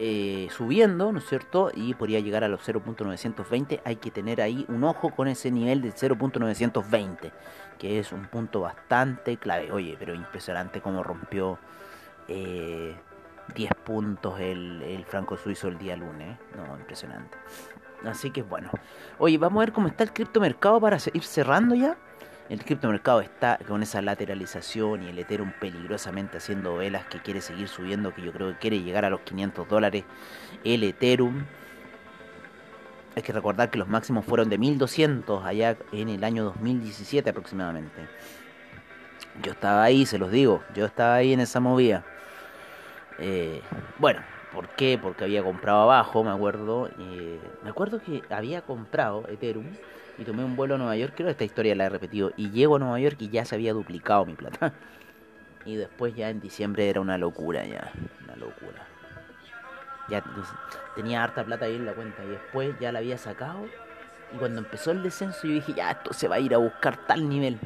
Eh, 0.00 0.48
subiendo, 0.50 1.12
¿no 1.12 1.20
es 1.20 1.26
cierto? 1.28 1.70
Y 1.72 1.94
podría 1.94 2.18
llegar 2.18 2.42
a 2.42 2.48
los 2.48 2.66
0.920. 2.66 3.80
Hay 3.84 3.96
que 3.96 4.10
tener 4.10 4.40
ahí 4.40 4.64
un 4.68 4.82
ojo 4.82 5.10
con 5.10 5.28
ese 5.28 5.52
nivel 5.52 5.82
de 5.82 5.92
0.920, 5.92 7.30
que 7.78 8.00
es 8.00 8.10
un 8.10 8.26
punto 8.26 8.60
bastante 8.60 9.36
clave. 9.36 9.70
Oye, 9.70 9.94
pero 9.96 10.14
impresionante 10.14 10.80
cómo 10.80 11.04
rompió 11.04 11.58
eh, 12.26 12.96
10 13.54 13.70
puntos 13.84 14.40
el, 14.40 15.04
franco 15.06 15.36
suizo 15.36 15.68
el 15.68 15.78
día 15.78 15.96
lunes. 15.96 16.38
No, 16.56 16.76
impresionante. 16.78 17.36
Así 18.04 18.30
que 18.30 18.42
bueno. 18.42 18.70
Oye, 19.18 19.38
vamos 19.38 19.60
a 19.62 19.66
ver 19.66 19.72
cómo 19.72 19.88
está 19.88 20.04
el 20.04 20.12
criptomercado 20.12 20.80
para 20.80 20.98
ir 21.12 21.22
cerrando 21.22 21.74
ya. 21.74 21.96
El 22.50 22.62
criptomercado 22.62 23.22
está 23.22 23.58
con 23.66 23.82
esa 23.82 24.02
lateralización 24.02 25.02
y 25.02 25.08
el 25.08 25.18
Ethereum 25.18 25.52
peligrosamente 25.58 26.36
haciendo 26.36 26.76
velas 26.76 27.06
que 27.06 27.20
quiere 27.20 27.40
seguir 27.40 27.68
subiendo, 27.68 28.14
que 28.14 28.20
yo 28.20 28.32
creo 28.32 28.52
que 28.52 28.58
quiere 28.58 28.82
llegar 28.82 29.06
a 29.06 29.10
los 29.10 29.20
500 29.20 29.66
dólares. 29.68 30.04
El 30.62 30.82
Ethereum. 30.82 31.44
Hay 33.16 33.22
que 33.22 33.32
recordar 33.32 33.70
que 33.70 33.78
los 33.78 33.88
máximos 33.88 34.24
fueron 34.24 34.48
de 34.50 34.58
1200 34.58 35.44
allá 35.44 35.76
en 35.92 36.08
el 36.08 36.24
año 36.24 36.44
2017 36.44 37.30
aproximadamente. 37.30 38.08
Yo 39.42 39.52
estaba 39.52 39.82
ahí, 39.82 40.04
se 40.04 40.18
los 40.18 40.30
digo. 40.30 40.62
Yo 40.74 40.84
estaba 40.84 41.14
ahí 41.14 41.32
en 41.32 41.40
esa 41.40 41.60
movida. 41.60 42.04
Eh, 43.18 43.62
bueno, 43.98 44.20
¿por 44.52 44.68
qué? 44.70 44.98
Porque 45.00 45.24
había 45.24 45.42
comprado 45.42 45.82
abajo, 45.82 46.24
me 46.24 46.30
acuerdo. 46.30 46.88
Eh, 46.98 47.38
me 47.62 47.70
acuerdo 47.70 48.00
que 48.00 48.22
había 48.30 48.62
comprado 48.62 49.26
Ethereum 49.28 49.66
y 50.18 50.24
tomé 50.24 50.44
un 50.44 50.56
vuelo 50.56 50.76
a 50.76 50.78
Nueva 50.78 50.96
York, 50.96 51.14
creo 51.14 51.26
que 51.26 51.32
esta 51.32 51.44
historia 51.44 51.74
la 51.74 51.86
he 51.86 51.88
repetido, 51.88 52.32
y 52.36 52.50
llego 52.50 52.76
a 52.76 52.78
Nueva 52.78 53.00
York 53.00 53.16
y 53.18 53.30
ya 53.30 53.44
se 53.44 53.54
había 53.54 53.72
duplicado 53.72 54.24
mi 54.24 54.34
plata. 54.34 54.72
Y 55.66 55.76
después 55.76 56.14
ya 56.14 56.28
en 56.28 56.40
diciembre 56.40 56.90
era 56.90 57.00
una 57.00 57.16
locura 57.16 57.64
ya, 57.64 57.90
una 58.22 58.36
locura. 58.36 58.86
Ya 60.10 60.22
tenía 60.94 61.24
harta 61.24 61.42
plata 61.42 61.64
ahí 61.64 61.76
en 61.76 61.86
la 61.86 61.94
cuenta 61.94 62.22
y 62.22 62.28
después 62.28 62.78
ya 62.78 62.92
la 62.92 62.98
había 62.98 63.16
sacado. 63.16 63.64
Y 64.34 64.36
cuando 64.36 64.60
empezó 64.60 64.90
el 64.90 65.02
descenso 65.02 65.46
yo 65.46 65.54
dije, 65.54 65.72
ya, 65.72 65.92
esto 65.92 66.12
se 66.12 66.28
va 66.28 66.36
a 66.36 66.40
ir 66.40 66.54
a 66.54 66.58
buscar 66.58 66.98
tal 67.06 67.26
nivel. 67.26 67.58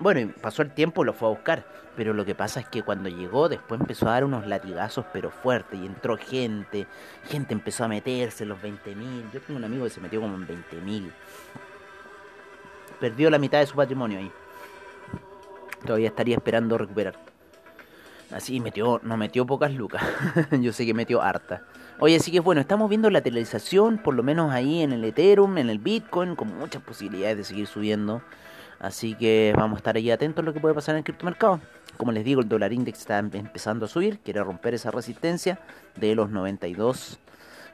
Bueno, 0.00 0.20
y 0.20 0.26
pasó 0.26 0.62
el 0.62 0.70
tiempo, 0.70 1.04
lo 1.04 1.12
fue 1.12 1.28
a 1.28 1.30
buscar. 1.30 1.64
Pero 1.94 2.14
lo 2.14 2.24
que 2.24 2.34
pasa 2.34 2.60
es 2.60 2.68
que 2.68 2.82
cuando 2.82 3.10
llegó, 3.10 3.50
después 3.50 3.80
empezó 3.80 4.08
a 4.08 4.12
dar 4.12 4.24
unos 4.24 4.46
latigazos, 4.46 5.04
pero 5.12 5.30
fuerte. 5.30 5.76
Y 5.76 5.84
entró 5.84 6.16
gente. 6.16 6.86
Gente 7.28 7.52
empezó 7.52 7.84
a 7.84 7.88
meterse 7.88 8.46
los 8.46 8.58
20.000. 8.58 9.30
Yo 9.32 9.40
tengo 9.40 9.58
un 9.58 9.64
amigo 9.64 9.84
que 9.84 9.90
se 9.90 10.00
metió 10.00 10.20
como 10.20 10.36
en 10.36 10.48
20.000. 10.48 11.10
Perdió 12.98 13.28
la 13.28 13.38
mitad 13.38 13.58
de 13.58 13.66
su 13.66 13.76
patrimonio 13.76 14.18
ahí. 14.18 14.32
Todavía 15.84 16.08
estaría 16.08 16.36
esperando 16.36 16.78
recuperar. 16.78 17.18
Así 18.32 18.60
metió, 18.60 19.00
no 19.02 19.16
metió 19.16 19.44
pocas 19.44 19.74
lucas. 19.74 20.02
Yo 20.52 20.72
sé 20.72 20.86
que 20.86 20.94
metió 20.94 21.20
harta. 21.20 21.64
Oye, 21.98 22.16
así 22.16 22.30
que 22.30 22.40
bueno, 22.40 22.60
estamos 22.60 22.88
viendo 22.88 23.10
la 23.10 23.18
lateralización, 23.18 23.98
por 23.98 24.14
lo 24.14 24.22
menos 24.22 24.52
ahí 24.52 24.82
en 24.82 24.92
el 24.92 25.04
Ethereum, 25.04 25.58
en 25.58 25.68
el 25.68 25.78
Bitcoin, 25.78 26.36
con 26.36 26.56
muchas 26.56 26.82
posibilidades 26.82 27.36
de 27.36 27.44
seguir 27.44 27.66
subiendo. 27.66 28.22
Así 28.80 29.14
que 29.14 29.52
vamos 29.56 29.76
a 29.76 29.78
estar 29.78 29.96
ahí 29.96 30.10
atentos 30.10 30.42
a 30.42 30.46
lo 30.46 30.52
que 30.54 30.60
puede 30.60 30.74
pasar 30.74 30.94
en 30.94 30.98
el 30.98 31.04
criptomercado. 31.04 31.60
Como 31.98 32.12
les 32.12 32.24
digo, 32.24 32.40
el 32.40 32.48
dólar 32.48 32.72
index 32.72 33.00
está 33.00 33.18
empezando 33.18 33.84
a 33.84 33.88
subir, 33.88 34.18
quiere 34.20 34.42
romper 34.42 34.72
esa 34.72 34.90
resistencia 34.90 35.60
de 35.96 36.14
los 36.14 36.30
92 36.30 37.18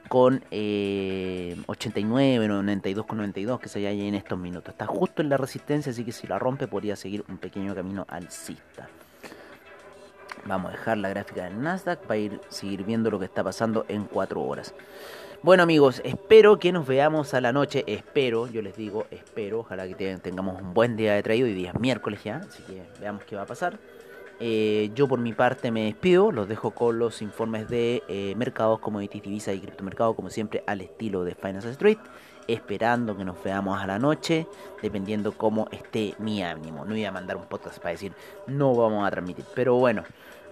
con 0.08 0.42
eh, 0.50 1.56
89, 1.66 2.48
92 2.48 3.06
con 3.06 3.18
92 3.18 3.60
que 3.60 3.68
se 3.68 3.86
halla 3.86 4.04
en 4.04 4.16
estos 4.16 4.36
minutos. 4.36 4.72
Está 4.72 4.86
justo 4.86 5.22
en 5.22 5.28
la 5.28 5.36
resistencia, 5.36 5.92
así 5.92 6.04
que 6.04 6.10
si 6.10 6.26
la 6.26 6.40
rompe 6.40 6.66
podría 6.66 6.96
seguir 6.96 7.24
un 7.28 7.38
pequeño 7.38 7.74
camino 7.74 8.04
alcista. 8.08 8.88
Vamos 10.44 10.70
a 10.70 10.76
dejar 10.76 10.98
la 10.98 11.08
gráfica 11.08 11.44
del 11.44 11.60
Nasdaq 11.60 12.00
para 12.00 12.18
ir 12.18 12.40
seguir 12.48 12.84
viendo 12.84 13.10
lo 13.10 13.18
que 13.18 13.24
está 13.24 13.44
pasando 13.44 13.84
en 13.88 14.04
4 14.04 14.40
horas. 14.40 14.74
Bueno 15.42 15.62
amigos, 15.62 16.00
espero 16.04 16.58
que 16.58 16.72
nos 16.72 16.86
veamos 16.86 17.34
a 17.34 17.40
la 17.40 17.52
noche. 17.52 17.84
Espero, 17.86 18.46
yo 18.48 18.62
les 18.62 18.74
digo, 18.76 19.06
espero. 19.10 19.60
Ojalá 19.60 19.86
que 19.86 20.16
tengamos 20.16 20.60
un 20.60 20.72
buen 20.72 20.96
día 20.96 21.14
de 21.14 21.22
traído. 21.22 21.46
y 21.46 21.52
día 21.52 21.72
miércoles 21.78 22.24
ya, 22.24 22.38
así 22.38 22.62
que 22.62 22.82
veamos 23.00 23.22
qué 23.24 23.36
va 23.36 23.42
a 23.42 23.46
pasar. 23.46 23.78
Eh, 24.40 24.90
yo 24.94 25.06
por 25.06 25.18
mi 25.18 25.32
parte 25.32 25.70
me 25.70 25.84
despido, 25.84 26.32
los 26.32 26.48
dejo 26.48 26.72
con 26.72 26.98
los 26.98 27.22
informes 27.22 27.68
de 27.68 28.02
eh, 28.08 28.34
mercados, 28.36 28.80
commodities, 28.80 29.22
divisa 29.22 29.52
y 29.52 29.60
criptomercado, 29.60 30.14
como 30.14 30.30
siempre, 30.30 30.64
al 30.66 30.80
estilo 30.80 31.22
de 31.24 31.34
Finance 31.34 31.70
Street, 31.70 31.98
esperando 32.48 33.16
que 33.16 33.24
nos 33.24 33.42
veamos 33.42 33.80
a 33.80 33.86
la 33.86 33.98
noche, 33.98 34.46
dependiendo 34.82 35.32
cómo 35.32 35.68
esté 35.70 36.14
mi 36.18 36.42
ánimo. 36.42 36.84
No 36.84 36.92
voy 36.92 37.04
a 37.04 37.12
mandar 37.12 37.36
un 37.36 37.44
podcast 37.44 37.78
para 37.78 37.92
decir 37.92 38.12
no 38.46 38.74
vamos 38.74 39.06
a 39.06 39.10
transmitir, 39.10 39.44
pero 39.54 39.74
bueno, 39.76 40.02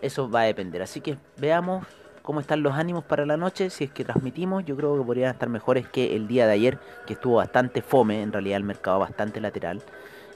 eso 0.03 0.31
va 0.31 0.43
a 0.43 0.45
depender. 0.45 0.83
Así 0.83 1.01
que 1.01 1.17
veamos 1.39 1.87
cómo 2.25 2.41
están 2.41 2.63
los 2.63 2.73
ánimos 2.73 3.05
para 3.05 3.27
la 3.27 3.37
noche, 3.37 3.69
si 3.69 3.85
es 3.85 3.91
que 3.91 4.03
transmitimos, 4.03 4.65
yo 4.65 4.75
creo 4.77 4.97
que 4.97 5.05
podrían 5.05 5.31
estar 5.31 5.51
mejores 5.51 5.87
que 5.87 6.17
el 6.17 6.27
día 6.27 6.47
de 6.47 6.55
ayer, 6.55 6.79
que 7.07 7.13
estuvo 7.13 7.37
bastante 7.37 7.83
fome, 7.83 8.23
en 8.23 8.33
realidad 8.33 8.57
el 8.57 8.65
mercado 8.65 8.99
bastante 8.99 9.43
lateral. 9.43 9.83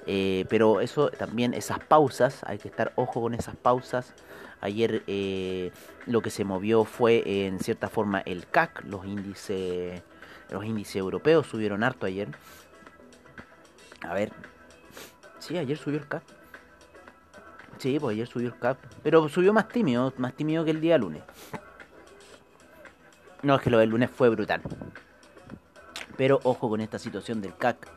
Eh, 0.06 0.44
pero 0.50 0.82
eso 0.82 1.08
también, 1.08 1.54
esas 1.54 1.78
pausas, 1.78 2.42
hay 2.44 2.58
que 2.58 2.68
estar 2.68 2.92
ojo 2.94 3.22
con 3.22 3.32
esas 3.32 3.56
pausas. 3.56 4.12
Ayer 4.60 5.02
eh, 5.06 5.72
lo 6.04 6.20
que 6.20 6.28
se 6.28 6.44
movió 6.44 6.84
fue 6.84 7.22
en 7.46 7.58
cierta 7.58 7.88
forma 7.88 8.20
el 8.20 8.46
CAC, 8.46 8.84
los 8.84 9.06
índices, 9.06 10.02
los 10.50 10.66
índices 10.66 10.96
europeos 10.96 11.46
subieron 11.46 11.82
harto 11.82 12.04
ayer. 12.04 12.28
A 14.02 14.12
ver, 14.12 14.30
sí, 15.38 15.56
ayer 15.56 15.78
subió 15.78 15.98
el 15.98 16.06
CAC. 16.06 16.22
Sí, 17.78 17.98
pues 17.98 18.12
ayer 18.14 18.26
subió 18.26 18.48
el 18.48 18.58
CAC, 18.58 18.76
pero 19.02 19.26
subió 19.30 19.54
más 19.54 19.68
tímido, 19.68 20.12
más 20.18 20.34
tímido 20.34 20.66
que 20.66 20.72
el 20.72 20.82
día 20.82 20.98
lunes. 20.98 21.22
No, 23.42 23.54
es 23.54 23.62
que 23.62 23.70
lo 23.70 23.78
del 23.78 23.90
lunes 23.90 24.10
fue 24.10 24.28
brutal. 24.28 24.62
Pero 26.16 26.40
ojo 26.42 26.68
con 26.68 26.80
esta 26.80 26.98
situación 26.98 27.40
del 27.40 27.56
CAC 27.56 27.88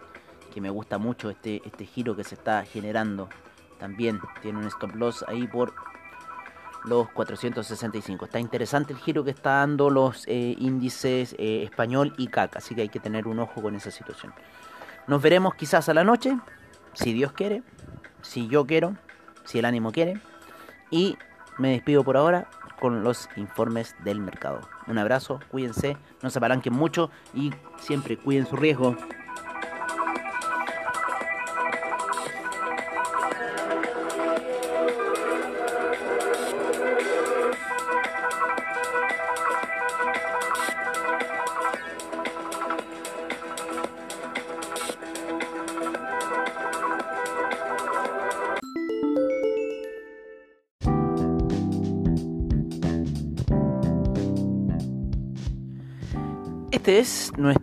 que 0.53 0.61
me 0.61 0.69
gusta 0.69 0.97
mucho 0.97 1.29
este, 1.29 1.61
este 1.65 1.85
giro 1.85 2.15
que 2.15 2.23
se 2.23 2.35
está 2.35 2.63
generando. 2.65 3.29
También 3.79 4.19
tiene 4.41 4.59
un 4.59 4.67
stop 4.67 4.95
loss 4.95 5.25
ahí 5.27 5.47
por 5.47 5.73
los 6.83 7.09
465. 7.09 8.25
Está 8.25 8.39
interesante 8.39 8.93
el 8.93 8.99
giro 8.99 9.23
que 9.23 9.31
está 9.31 9.59
dando 9.59 9.89
los 9.89 10.27
eh, 10.27 10.55
índices 10.59 11.35
eh, 11.39 11.63
español 11.63 12.13
y 12.17 12.27
CAC, 12.27 12.57
así 12.57 12.75
que 12.75 12.81
hay 12.81 12.89
que 12.89 12.99
tener 12.99 13.27
un 13.27 13.39
ojo 13.39 13.61
con 13.61 13.75
esa 13.75 13.89
situación. 13.89 14.33
Nos 15.07 15.21
veremos 15.21 15.55
quizás 15.55 15.89
a 15.89 15.93
la 15.93 16.03
noche, 16.03 16.37
si 16.93 17.13
Dios 17.13 17.31
quiere, 17.31 17.63
si 18.21 18.47
yo 18.47 18.65
quiero, 18.67 18.95
si 19.45 19.59
el 19.59 19.65
ánimo 19.65 19.91
quiere. 19.91 20.21
Y 20.91 21.17
me 21.57 21.71
despido 21.71 22.03
por 22.03 22.17
ahora 22.17 22.47
con 22.81 23.03
los 23.03 23.29
informes 23.37 23.95
del 24.03 24.19
mercado. 24.19 24.59
Un 24.87 24.97
abrazo, 24.97 25.39
cuídense, 25.49 25.95
no 26.23 26.31
se 26.31 26.39
apalanquen 26.39 26.73
mucho 26.73 27.11
y 27.33 27.53
siempre 27.77 28.17
cuiden 28.17 28.47
su 28.47 28.57
riesgo. 28.57 28.97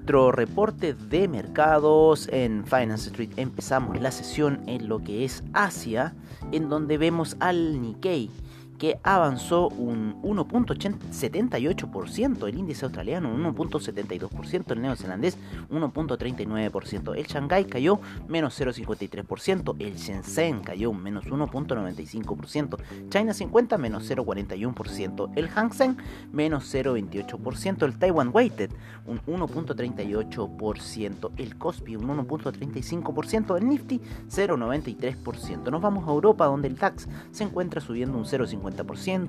Nuestro 0.09 0.33
reporte 0.33 0.95
de 0.95 1.29
mercados 1.29 2.31
en 2.33 2.65
Finance 2.65 3.11
Street. 3.11 3.29
Empezamos 3.37 4.01
la 4.01 4.11
sesión 4.11 4.63
en 4.67 4.89
lo 4.89 5.05
que 5.05 5.27
es 5.27 5.45
Asia, 5.53 6.15
en 6.51 6.71
donde 6.71 6.97
vemos 6.97 7.37
al 7.41 7.83
Nikkei 7.83 8.31
que 8.79 8.99
avanzó 9.03 9.69
un 9.69 10.23
1.78%, 10.23 12.49
el 12.49 12.59
índice 12.59 12.85
australiano 12.85 13.29
un 13.29 13.45
1.72%, 13.45 14.73
el 14.73 14.81
neozelandés 14.81 15.37
1.39%, 15.71 17.17
el 17.17 17.27
Shanghai 17.27 17.67
cayó 17.67 18.01
menos 18.29 18.59
0.53%, 18.59 19.77
el 19.81 19.97
Shenzhen 19.97 20.61
cayó 20.61 20.93
menos 20.93 21.27
1.95%, 21.27 22.79
China 23.09 23.35
50 23.35 23.79
menos 23.79 24.09
0.41%, 24.09 25.33
el 25.35 25.49
Hang 25.49 25.73
Seng 25.73 25.97
menos 26.33 26.73
0.28%, 26.73 27.83
el 27.85 27.99
Taiwan 27.99 28.31
Weighted 28.33 28.71
un 29.07 29.21
1.38%, 29.23 31.33
el 31.37 31.57
Kospi 31.57 31.97
un 31.97 32.07
1.35%, 32.09 33.57
el 33.57 33.69
Nifty 33.69 34.01
0.93%. 34.29 35.69
Nos 35.71 35.83
vamos 35.83 36.07
a 36.07 36.13
Europa 36.13 36.45
donde 36.47 36.69
el 36.69 36.77
DAX 36.77 37.09
se 37.33 37.43
encuentra 37.45 37.81
subiendo 37.81 38.19
un 38.19 38.25
0.50% 38.25 38.68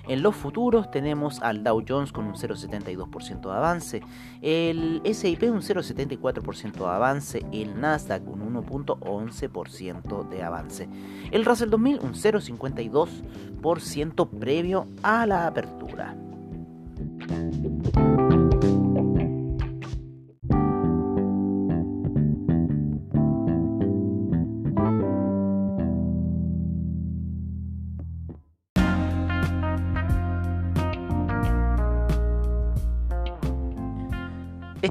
En 0.07 0.23
los 0.23 0.37
futuros 0.37 0.91
tenemos 0.91 1.41
al 1.41 1.65
Dow 1.65 1.83
Jones 1.89 2.13
con 2.13 2.27
un 2.27 2.35
0,72% 2.35 3.41
de 3.41 3.57
avance, 3.57 4.03
el 4.43 5.01
SIP 5.11 5.45
un 5.45 5.63
0,74% 5.63 6.73
de 6.73 6.87
avance, 6.87 7.47
el 7.53 7.81
Nasdaq 7.81 8.29
un 8.29 8.55
1,11% 8.55 10.29
de 10.29 10.43
avance. 10.43 10.91
El 11.31 11.47
Russell 11.47 11.71
2000 11.71 12.01
un 12.01 12.13
0,52% 12.13 14.29
previo 14.39 14.87
a 15.03 15.25
la 15.25 15.47
apertura. 15.47 16.19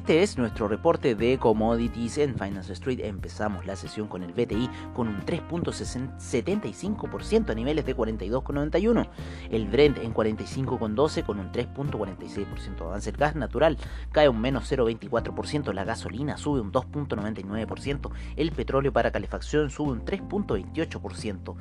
Este 0.08 0.24
es 0.24 0.38
nuestro 0.38 0.70
reporte 0.70 1.16
de 1.16 1.38
commodities 1.38 2.18
en 2.20 2.40
Finance 2.40 2.72
Street. 2.72 3.02
Empezamos 3.04 3.66
la 3.66 3.76
sesión 3.76 4.08
con 4.08 4.24
el 4.24 4.32
BTI 4.32 4.70
con 4.96 5.10
un 5.10 5.20
3.75% 5.26 7.50
a 7.50 7.54
niveles 7.54 7.86
de 7.86 7.94
42,91. 7.94 9.10
El 9.52 9.68
Brent 9.68 9.98
en 9.98 10.14
45,12 10.14 11.26
con 11.26 11.42
un 11.42 11.52
3.46% 11.52 12.78
de 12.78 12.86
avance. 12.86 13.10
El 13.10 13.18
gas 13.18 13.36
natural 13.36 13.78
cae 14.14 14.30
un 14.30 14.40
menos 14.40 14.72
0,24%. 14.72 15.74
La 15.74 15.84
gasolina 15.84 16.38
sube 16.38 16.62
un 16.62 16.72
2.99%. 16.72 18.10
El 18.38 18.54
petróleo 18.54 18.94
para 18.94 19.12
calefacción 19.12 19.70
sube 19.70 19.92
un 19.92 20.06
3.28% 20.06 21.58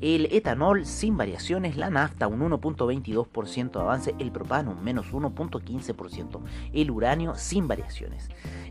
el 0.00 0.28
etanol 0.32 0.86
sin 0.86 1.18
variaciones, 1.18 1.76
la 1.76 1.90
nafta 1.90 2.26
un 2.26 2.40
1.22% 2.40 3.70
de 3.70 3.80
avance, 3.80 4.14
el 4.18 4.32
propano 4.32 4.70
un 4.70 4.82
menos 4.82 5.12
1.15%, 5.12 6.40
el 6.72 6.90
uranio 6.90 7.34
sin 7.34 7.68
variaciones. 7.68 7.89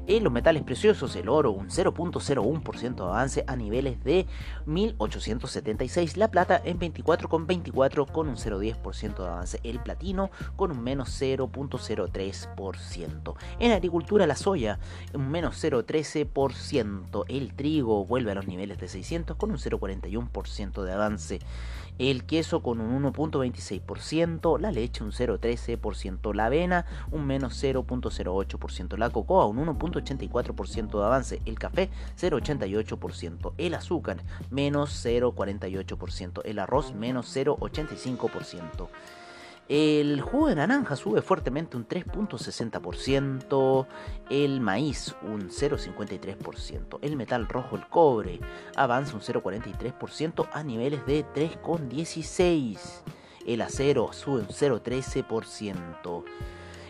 En 0.08 0.24
los 0.24 0.34
metales 0.34 0.64
preciosos, 0.64 1.16
el 1.16 1.30
oro 1.30 1.52
un 1.52 1.70
0.01% 1.70 2.96
de 2.96 3.04
avance 3.04 3.44
a 3.48 3.56
niveles 3.56 4.04
de 4.04 4.26
1876, 4.66 6.18
la 6.18 6.30
plata 6.30 6.60
en 6.64 6.80
24,24 6.80 8.12
con 8.12 8.28
un 8.30 8.36
0.10% 8.36 9.18
de 9.18 9.28
avance, 9.28 9.60
el 9.64 9.80
platino 9.80 10.32
con 10.56 10.72
un 10.72 10.84
menos 10.84 11.22
0.03%. 11.22 13.36
En 13.60 13.72
agricultura, 13.72 14.26
la 14.26 14.36
soya 14.36 14.80
un 15.14 15.30
menos 15.30 15.64
0.13%, 15.64 17.26
el 17.28 17.54
trigo 17.54 18.06
vuelve 18.06 18.32
a 18.32 18.36
los 18.36 18.48
niveles 18.48 18.80
de 18.80 18.88
600 18.88 19.38
con 19.38 19.52
un 19.52 19.58
0.41% 19.58 20.84
de 20.84 20.92
avance 20.92 21.40
el 22.00 22.24
queso 22.24 22.64
con 22.64 22.80
un 22.80 23.04
1.26%, 23.04 24.60
la 24.60 24.72
leche 24.72 25.04
un 25.04 25.12
0.13%, 25.12 26.34
la 26.34 26.46
avena 26.46 26.86
un 27.12 27.26
menos 27.26 27.62
0.08%, 27.62 28.98
la 28.98 29.10
cocoa 29.10 29.46
un 29.46 29.58
1.84% 29.58 30.98
de 30.98 31.06
avance, 31.06 31.42
el 31.46 31.60
café 31.60 31.90
0.88%, 32.18 33.54
el 33.58 33.74
azúcar 33.76 34.24
menos 34.50 35.06
0.48%, 35.06 36.42
el 36.46 36.60
arroz 36.60 36.94
menos 36.96 37.36
0.85%. 37.36 38.88
El 39.70 40.20
jugo 40.22 40.48
de 40.48 40.56
naranja 40.56 40.96
sube 40.96 41.22
fuertemente 41.22 41.78
un 41.78 41.88
3.60%, 41.88 43.86
el 44.32 44.62
maíz 44.62 45.16
un 45.22 45.52
0.53%, 45.52 46.98
el 47.04 47.16
metal 47.16 47.48
rojo, 47.48 47.76
el 47.76 47.86
cobre, 47.86 48.40
avanza 48.76 49.14
un 49.14 49.22
0.43% 49.22 50.50
a 50.52 50.64
niveles 50.64 51.06
de 51.06 51.24
3.16%, 51.24 52.80
el 53.46 53.62
acero 53.62 54.12
sube 54.12 54.40
un 54.40 54.48
0.13% 54.48 56.24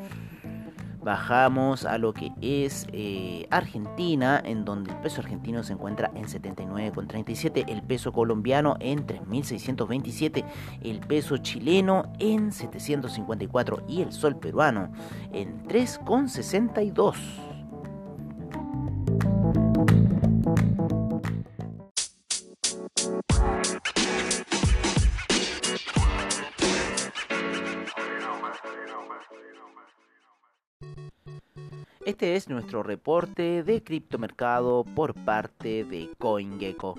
bajamos 1.03 1.85
a 1.85 1.97
lo 1.97 2.13
que 2.13 2.31
es 2.41 2.87
eh, 2.93 3.47
Argentina, 3.49 4.41
en 4.43 4.65
donde 4.65 4.91
el 4.91 4.97
peso 4.97 5.21
argentino 5.21 5.63
se 5.63 5.73
encuentra 5.73 6.11
en 6.15 6.25
79,37, 6.25 7.65
el 7.67 7.83
peso 7.83 8.11
colombiano 8.11 8.75
en 8.79 9.05
3.627, 9.05 10.45
el 10.81 10.99
peso 11.01 11.37
chileno 11.37 12.11
en 12.19 12.51
754 12.51 13.83
y 13.87 14.01
el 14.01 14.11
sol 14.11 14.37
peruano 14.37 14.91
en 15.31 15.63
3,62. 15.67 17.52
Este 32.05 32.35
es 32.35 32.49
nuestro 32.49 32.83
reporte 32.83 33.63
de 33.63 33.81
criptomercado 33.81 34.83
por 34.83 35.13
parte 35.13 35.85
de 35.85 36.09
CoinGecko. 36.19 36.95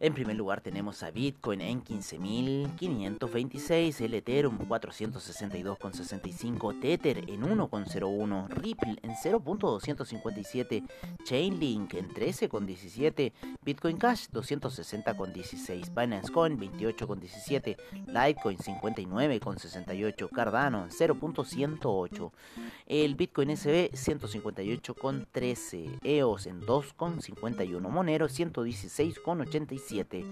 En 0.00 0.14
primer 0.14 0.36
lugar 0.36 0.60
tenemos 0.60 1.02
a 1.02 1.10
Bitcoin 1.10 1.60
en 1.60 1.82
15.526, 1.82 4.00
el 4.00 4.14
Ethereum 4.14 4.56
462,65, 4.60 6.80
Tether 6.80 7.28
en 7.28 7.42
1,01, 7.42 8.48
Ripple 8.48 8.96
en 9.02 9.10
0.257, 9.10 10.88
Chainlink 11.24 11.94
en 11.94 12.08
13,17, 12.10 13.32
Bitcoin 13.64 13.96
Cash 13.96 14.28
260,16, 14.32 15.92
Binance 15.92 16.30
Coin 16.30 16.56
28,17, 16.56 17.76
Litecoin 18.06 18.58
59,68, 18.58 20.30
Cardano 20.30 20.84
en 20.84 20.90
0.108, 20.90 22.30
el 22.88 23.14
Bitcoin 23.16 23.54
SB 23.54 23.90
158,13, 23.92 25.98
EOS 26.02 26.46
en 26.46 26.62
2,51, 26.62 27.90
Monero 27.90 28.28
116,86, 28.28 29.66
17, 29.66 30.24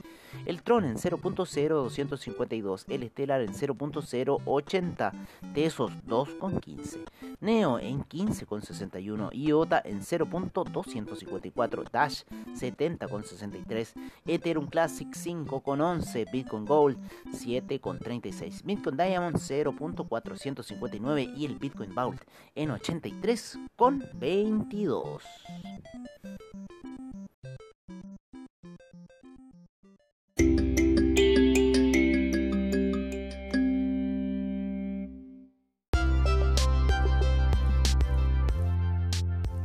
el 0.47 0.63
Tron 0.63 0.87
en 0.87 0.97
0.0252, 0.97 2.85
el 2.89 3.11
Stellar 3.11 3.43
en 3.43 3.53
0.080, 3.53 5.13
Tesos 5.53 5.93
2.15, 6.07 7.05
Neo 7.41 7.79
en 7.79 8.03
15.61, 8.05 9.35
IOTA 9.35 9.83
en 9.85 10.01
0.254, 10.01 11.91
Dash 11.91 12.23
70.63, 12.55 13.93
Ethereum 14.25 14.69
Classic 14.69 15.09
5.11, 15.09 16.33
Bitcoin 16.33 16.65
Gold 16.65 16.97
7.36, 17.27 18.63
Bitcoin 18.65 18.97
Diamond 18.97 19.37
0.459 19.37 21.37
y 21.37 21.45
el 21.45 21.57
Bitcoin 21.57 21.95
Vault 21.95 22.23
en 22.55 22.71
83.22. 22.71 25.23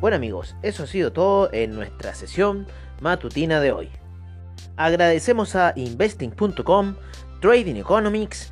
Bueno 0.02 0.16
amigos, 0.16 0.56
eso 0.64 0.84
ha 0.84 0.88
sido 0.88 1.14
todo 1.14 1.54
en 1.54 1.76
nuestra 1.76 2.16
sesión 2.16 2.66
matutina 3.02 3.62
de 3.62 3.72
hoy. 3.72 3.90
Agradecemos 4.76 5.56
a 5.56 5.74
investing.com, 5.76 6.96
Trading 7.40 7.76
Economics, 7.76 8.52